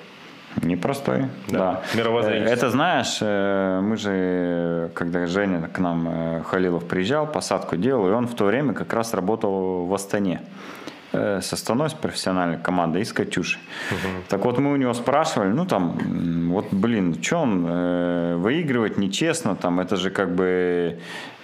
[0.62, 1.82] Непростой, да.
[1.94, 2.32] да.
[2.32, 8.12] Это знаешь, э, мы же, когда Женя к нам, э, Халилов приезжал, посадку делал, и
[8.12, 10.42] он в то время как раз работал в Астане.
[11.14, 13.59] Э, с Астаной, с профессиональной командой, и с Катюшей.
[13.91, 14.24] Угу.
[14.30, 15.97] Так вот, мы у него спрашивали, ну там,
[16.51, 20.99] вот, блин, что он э, выигрывать нечестно, там, это же как бы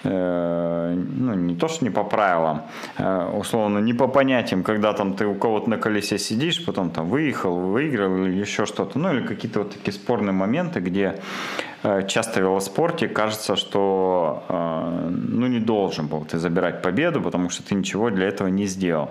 [0.10, 2.62] ну, не то, что не по правилам,
[2.98, 7.10] э, условно, не по понятиям, когда там ты у кого-то на колесе сидишь, потом там
[7.10, 11.20] выехал, выиграл или еще что-то, ну, или какие-то вот такие спорные моменты, где
[11.84, 17.64] э, часто в велоспорте кажется, что ну, не должен был ты забирать победу, потому что
[17.64, 19.10] ты ничего для этого не сделал.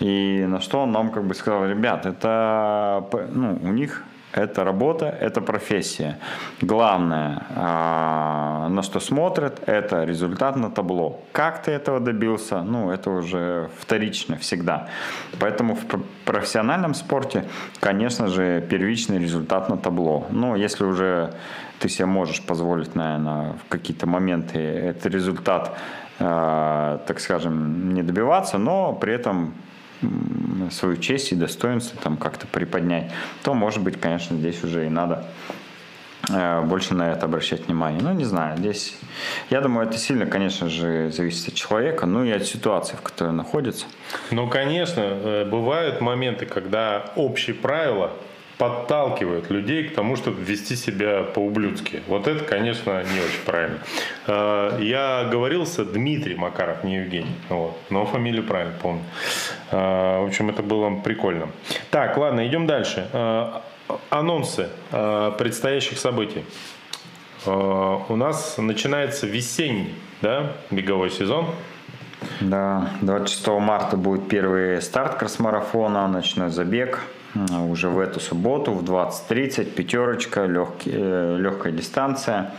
[0.00, 4.02] И на что он нам как бы сказал, ребят, это ну, у них
[4.36, 6.18] это работа, это профессия.
[6.60, 11.20] Главное, а, на что смотрят, это результат на табло.
[11.32, 14.88] Как ты этого добился, ну, это уже вторично всегда.
[15.40, 15.84] Поэтому в
[16.24, 17.44] профессиональном спорте,
[17.80, 20.26] конечно же, первичный результат на табло.
[20.30, 21.32] Но если уже
[21.78, 25.78] ты себе можешь позволить, наверное, в какие-то моменты этот результат,
[26.18, 29.54] а, так скажем, не добиваться, но при этом
[30.70, 33.10] свою честь и достоинство там как-то приподнять,
[33.42, 35.24] то, может быть, конечно, здесь уже и надо
[36.30, 38.00] э, больше на это обращать внимание.
[38.02, 38.98] Ну, не знаю, здесь,
[39.50, 43.32] я думаю, это сильно, конечно же, зависит от человека, ну и от ситуации, в которой
[43.32, 43.86] находится.
[44.30, 48.12] Ну, конечно, э, бывают моменты, когда общие правила
[48.58, 52.02] подталкивают людей к тому, чтобы вести себя по-ублюдски.
[52.06, 53.78] Вот это, конечно, не очень правильно.
[54.26, 59.02] Э, я говорил с Дмитрий Макаров, не Евгений, вот, но фамилию правильно помню.
[59.70, 61.48] Э, в общем, это было прикольно.
[61.90, 63.08] Так, ладно, идем дальше.
[63.12, 63.60] Э,
[64.10, 66.44] анонсы предстоящих событий.
[67.46, 71.46] У нас начинается весенний да, беговой сезон.
[72.40, 77.00] Да, 26 марта будет первый старт кросс-марафона, ночной забег–
[77.68, 82.52] уже в эту субботу в 20.30 пятерочка, легкий, э, легкая дистанция.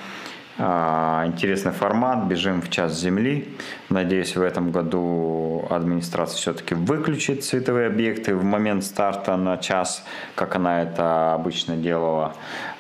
[0.60, 3.48] А, интересный формат, бежим в час земли.
[3.90, 10.04] Надеюсь, в этом году администрация все-таки выключит цветовые объекты в момент старта на час,
[10.34, 12.34] как она это обычно делала.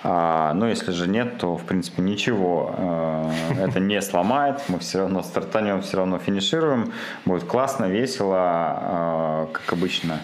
[0.04, 3.32] А, но если же нет, то в принципе ничего э,
[3.68, 4.60] это не сломает.
[4.70, 6.92] Мы все равно стартанем, все равно финишируем.
[7.26, 10.20] Будет классно, весело, как обычно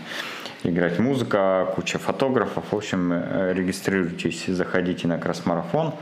[0.64, 2.66] играть музыка, куча фотографов.
[2.72, 5.94] В общем, э, регистрируйтесь, заходите на кросс-марафон.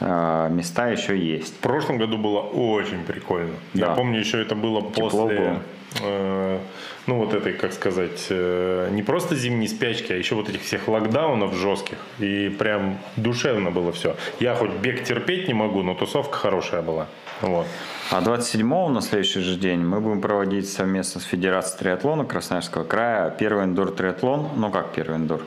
[0.00, 1.54] Э, места еще есть.
[1.54, 3.54] В прошлом году было очень прикольно.
[3.74, 3.86] Да.
[3.86, 5.38] Я помню, еще это было Тепло после...
[5.38, 5.62] Было.
[6.02, 6.58] Э,
[7.06, 10.88] ну, вот этой, как сказать, э, не просто зимней спячки, а еще вот этих всех
[10.88, 11.98] локдаунов жестких.
[12.18, 14.16] И прям душевно было все.
[14.40, 17.06] Я хоть бег терпеть не могу, но тусовка хорошая была.
[17.40, 17.66] Вот.
[18.10, 23.30] А 27-го на следующий же день мы будем проводить совместно с Федерацией триатлона Красноярского края
[23.30, 24.50] первый индор-триатлон.
[24.56, 25.42] Ну как первый индор?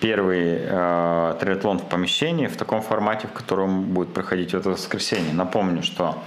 [0.00, 5.32] Первый э, триатлон в помещении в таком формате, в котором будет проходить это воскресенье.
[5.32, 6.18] Напомню, что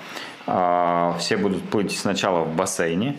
[0.48, 3.18] э, все будут плыть сначала в бассейне,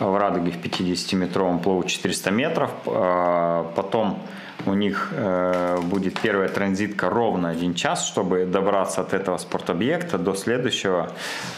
[0.00, 4.18] в Радуге в 50-метровом плыву 400 метров, э, потом
[4.66, 10.34] у них э, будет первая транзитка ровно один час, чтобы добраться от этого спортобъекта до
[10.34, 11.12] следующего,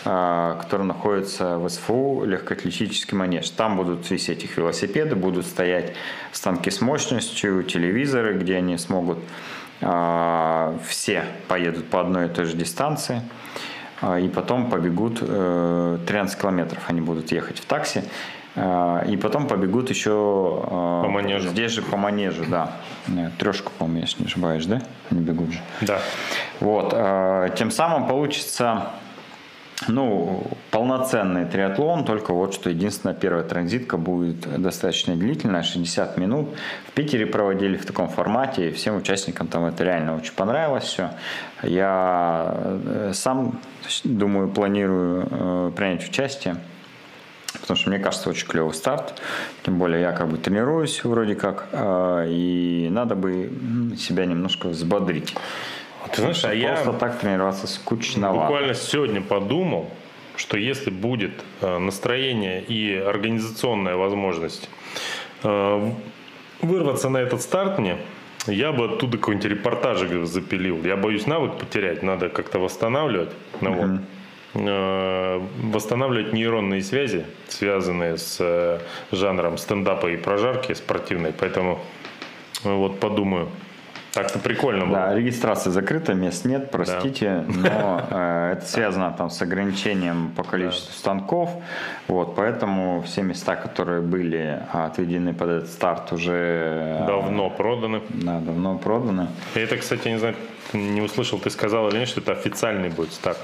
[0.05, 3.50] э, который находится в СФУ, легкоатлетический манеж.
[3.50, 5.94] Там будут висеть их велосипеды, будут стоять
[6.32, 9.18] станки с мощностью, телевизоры, где они смогут
[9.80, 13.22] э, все поедут по одной и той же дистанции
[14.02, 18.02] и потом побегут 13 километров они будут ехать в такси.
[18.57, 21.48] А, и потом побегут еще а, по манежу.
[21.48, 22.72] Здесь же по манежу, да.
[23.38, 24.82] Трешку, по-моему, если не ошибаюсь, да?
[25.11, 25.61] Они бегут же.
[25.80, 25.98] Да.
[26.61, 26.94] Вот.
[27.57, 28.90] Тем самым получится
[29.88, 36.50] ну, полноценный триатлон, только вот что единственная первая транзитка будет достаточно длительная, 60 минут.
[36.88, 41.11] В Питере проводили в таком формате, и всем участникам там это реально очень понравилось все.
[41.62, 43.59] Я э, сам,
[44.05, 46.57] думаю, планирую э, принять участие
[47.61, 49.20] потому что мне кажется очень клевый старт.
[49.62, 53.50] Тем более я как бы тренируюсь вроде как, а, и надо бы
[53.98, 55.34] себя немножко взбодрить.
[56.12, 58.40] Ты знаешь, а я просто так тренироваться скучновато.
[58.40, 59.90] Буквально сегодня подумал,
[60.36, 64.68] что если будет а, настроение и организационная возможность
[65.42, 65.92] а,
[66.61, 67.96] вырваться на этот старт мне,
[68.46, 70.82] я бы оттуда какой-нибудь репортажик запилил.
[70.84, 73.30] Я боюсь навык потерять, надо как-то восстанавливать.
[73.61, 73.86] Ну, uh-huh.
[73.86, 74.00] вот.
[74.55, 75.40] Э,
[75.72, 78.78] восстанавливать нейронные связи, связанные с э,
[79.11, 81.32] жанром стендапа и прожарки спортивной.
[81.32, 81.80] Поэтому
[82.64, 83.48] э, вот подумаю,
[84.14, 84.96] Так-то прикольно было.
[84.96, 87.55] Да, регистрация закрыта, мест нет, простите, да.
[87.68, 90.98] но э, это связано там с ограничением по количеству да.
[90.98, 91.50] станков,
[92.07, 98.02] вот, поэтому все места, которые были отведены под этот старт, уже э, давно проданы.
[98.11, 99.26] Да, давно проданы.
[99.57, 100.36] И это, кстати, не знаю,
[100.72, 103.38] не услышал, ты сказал или нет, что это официальный будет старт.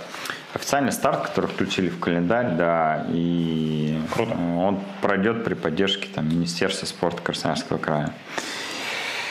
[0.53, 4.33] Официальный старт, который включили в календарь, да, и Круто.
[4.33, 8.13] он пройдет при поддержке там, Министерства спорта Красноярского края.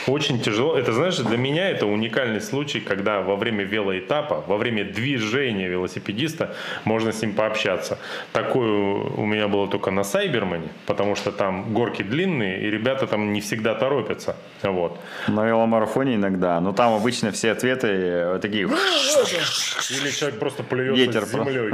[0.07, 0.77] Очень тяжело.
[0.77, 6.55] Это, знаешь, для меня это уникальный случай, когда во время велоэтапа, во время движения велосипедиста
[6.85, 7.97] можно с ним пообщаться.
[8.33, 13.33] Такое у меня было только на Сайбермане, потому что там горки длинные, и ребята там
[13.33, 14.35] не всегда торопятся.
[14.63, 14.99] Вот.
[15.27, 16.59] На веломарафоне иногда.
[16.59, 18.67] Но там обычно все ответы э, такие...
[19.89, 21.71] Или человек просто плюется с землей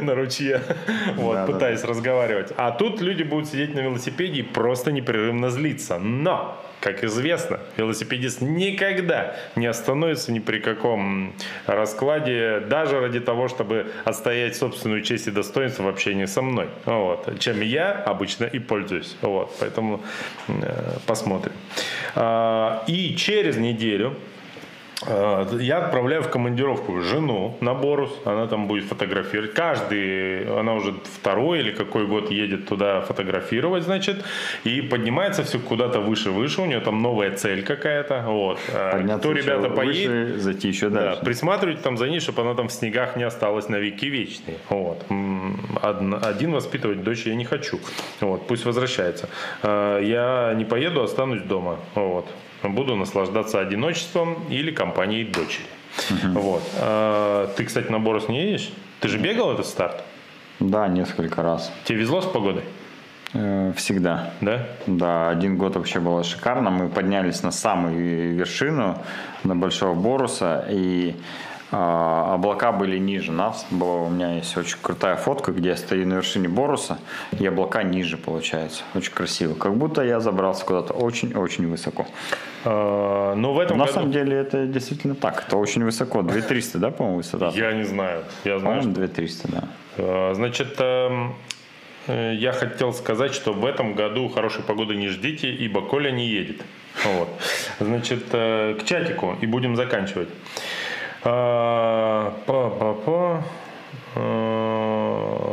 [0.00, 0.62] на ручье,
[1.16, 2.52] вот, пытаясь разговаривать.
[2.56, 5.98] А тут люди будут сидеть на велосипеде и просто непрерывно злиться.
[5.98, 11.34] Но как известно, велосипедист никогда не остановится ни при каком
[11.66, 16.68] раскладе, даже ради того, чтобы отстоять собственную честь и достоинство в общении со мной.
[16.84, 17.38] Вот.
[17.38, 19.16] Чем я обычно и пользуюсь.
[19.22, 19.54] Вот.
[19.60, 20.02] Поэтому
[20.48, 21.52] э, посмотрим.
[22.14, 24.27] А, и через неделю Э,
[25.06, 29.54] я отправляю в командировку жену на Борус, она там будет фотографировать.
[29.54, 34.24] Каждый, она уже второй или какой год едет туда фотографировать, значит,
[34.64, 38.58] и поднимается все куда-то выше-выше, у нее там новая цель какая-то, вот.
[38.68, 41.16] Э, Подняться Кто ребята поедет, зайти еще дальше.
[41.16, 44.56] Да, присматривать там за ней, чтобы она там в снегах не осталась на веки вечные,
[44.68, 45.04] вот.
[45.80, 47.78] Один воспитывать дочь я не хочу,
[48.20, 49.28] вот, пусть возвращается.
[49.62, 52.26] Э, я не поеду, останусь дома, вот
[52.62, 55.66] буду наслаждаться одиночеством или компанией дочери.
[56.10, 56.40] Угу.
[56.40, 56.62] Вот.
[56.80, 58.70] А, ты, кстати, на Борос не едешь?
[59.00, 60.02] Ты же бегал этот старт?
[60.60, 61.72] Да, несколько раз.
[61.84, 62.64] Тебе везло с погодой?
[63.34, 64.32] Э, всегда.
[64.40, 64.66] Да?
[64.86, 66.70] Да, один год вообще было шикарно.
[66.70, 68.98] Мы поднялись на самую вершину,
[69.44, 71.14] на Большого Боруса, и
[71.70, 73.66] а, облака были ниже нас.
[73.70, 76.98] Была, у меня есть очень крутая фотка, где я стою на вершине Боруса,
[77.38, 78.84] и облака ниже получается.
[78.94, 79.54] Очень красиво.
[79.54, 82.06] Как будто я забрался куда-то очень-очень высоко.
[82.64, 83.94] А, но в этом На году...
[83.94, 85.44] самом деле это действительно так.
[85.46, 86.22] Это очень высоко.
[86.22, 87.50] 2300, да, по-моему, высота?
[87.54, 88.24] Я не знаю.
[88.44, 89.64] Я знаю, по-моему, 2300, да.
[89.98, 91.34] А, значит, эм,
[92.06, 96.28] э, я хотел сказать, что в этом году хорошей погоды не ждите, ибо Коля не
[96.28, 96.62] едет.
[97.04, 97.28] Вот.
[97.78, 100.28] Значит, э, к чатику и будем заканчивать.
[101.22, 103.42] Па-па-па.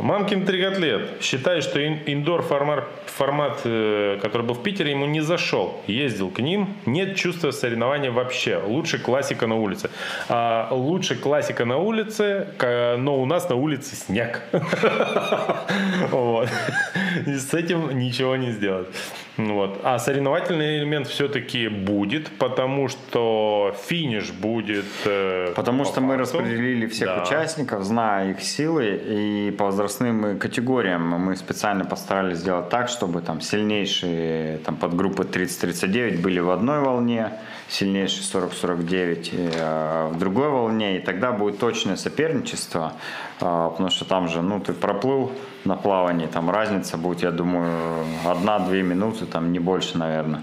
[0.06, 5.82] Мамкин трикотлет считает, что индор формат, формат, э, который был в Питере, ему не зашел.
[5.86, 8.58] Ездил к ним, нет чувства соревнования вообще.
[8.58, 9.90] Лучше классика на улице.
[10.28, 12.46] А лучше классика на улице,
[12.98, 14.42] но у нас на улице снег.
[17.26, 18.88] С этим ничего не сделать.
[19.36, 19.80] Вот.
[19.82, 24.86] А соревновательный элемент все-таки будет, потому что финиш будет.
[25.04, 26.06] Э, потому по что факту.
[26.06, 27.22] мы распределили всех да.
[27.22, 33.40] участников, зная их силы, и по возрастным категориям мы специально постарались сделать так, чтобы там
[33.40, 37.32] сильнейшие там, подгруппы 30-39 были в одной волне,
[37.68, 42.92] сильнейшие 40-49 э, в другой волне, и тогда будет точное соперничество,
[43.40, 45.32] э, потому что там же, ну, ты проплыл
[45.64, 50.42] на плавании, там разница будет, я думаю, одна-две минуты, там не больше, наверное.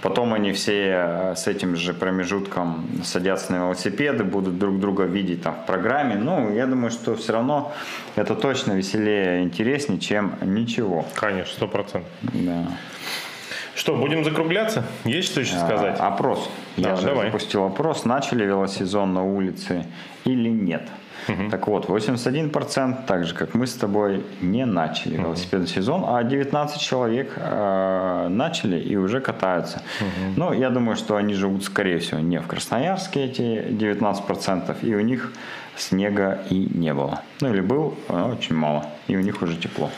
[0.00, 5.42] Потом они все э, с этим же промежутком садятся на велосипеды, будут друг друга видеть
[5.42, 6.14] там в программе.
[6.14, 7.72] Ну, я думаю, что все равно
[8.14, 11.04] это точно веселее, интереснее, чем ничего.
[11.14, 12.10] Конечно, сто процентов.
[12.22, 12.66] Да.
[13.80, 14.84] Что, будем закругляться?
[15.06, 15.96] Есть что еще а, сказать?
[15.98, 16.50] А, опрос.
[16.76, 17.28] Да, Я давай.
[17.28, 18.04] запустил опрос.
[18.04, 19.86] Начали велосезон на улице
[20.26, 20.82] или нет?
[21.28, 21.50] Угу.
[21.50, 25.22] Так вот, 81%, так же как мы с тобой, не начали угу.
[25.22, 29.82] велосипедный сезон, а 19 человек э, начали и уже катаются.
[30.00, 30.32] Угу.
[30.36, 35.00] Ну, я думаю, что они живут, скорее всего, не в Красноярске, эти 19%, и у
[35.00, 35.32] них
[35.74, 37.22] снега и не было.
[37.40, 39.90] Ну, или был, очень мало, и у них уже тепло.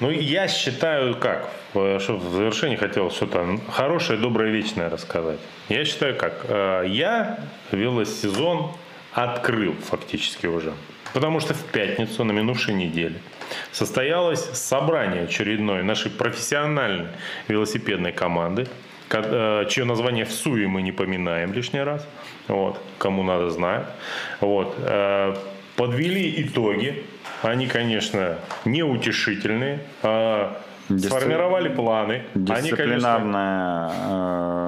[0.00, 5.40] Ну, я считаю, как, что в завершении хотел что-то хорошее, доброе, вечное рассказать.
[5.68, 7.40] Я считаю, как, э, я
[7.72, 8.70] велосезон
[9.12, 10.72] открыл фактически уже.
[11.14, 13.16] Потому что в пятницу на минувшей неделе
[13.72, 17.08] состоялось собрание очередной нашей профессиональной
[17.48, 18.68] велосипедной команды,
[19.10, 22.06] э, чье название в СУИ мы не поминаем лишний раз.
[22.46, 23.86] Вот, кому надо знает.
[24.40, 25.34] Вот, э,
[25.74, 27.04] подвели итоги.
[27.42, 29.80] Они, конечно, неутешительные.
[30.02, 32.22] А Сформировали планы.
[32.34, 33.92] Дисциплинарная Они, конечно,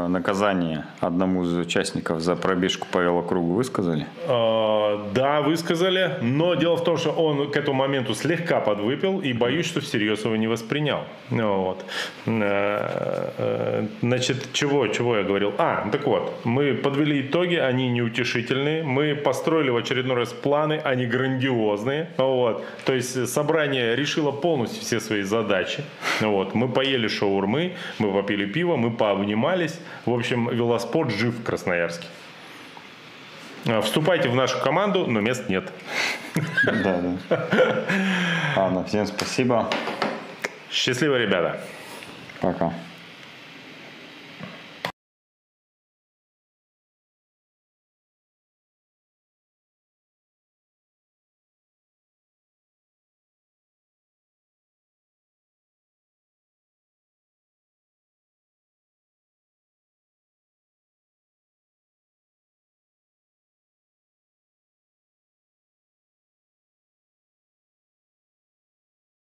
[0.05, 4.07] э, наказание одному из участников за пробежку по велокругу высказали?
[4.29, 9.33] Э, да, высказали, но дело в том, что он к этому моменту слегка подвыпил и
[9.33, 11.01] боюсь, что всерьез его не воспринял.
[11.31, 11.85] Вот.
[14.03, 15.55] Значит, чего, чего я говорил?
[15.59, 21.07] А, так вот, мы подвели итоги, они неутешительные, мы построили в очередной раз планы, они
[21.07, 22.65] грандиозные, вот.
[22.85, 25.83] То есть собрание решило полностью все свои задачи,
[26.21, 26.55] вот.
[26.55, 29.79] Мы поели шаурмы, мы попили пиво, мы пообнимались.
[30.07, 32.07] В общем, велоспорт жив в Красноярске.
[33.67, 35.71] А, вступайте в нашу команду, но мест нет.
[36.65, 37.49] Да, да.
[38.57, 39.69] Ладно, всем спасибо.
[40.71, 41.61] Счастливо, ребята.
[42.41, 42.73] Пока.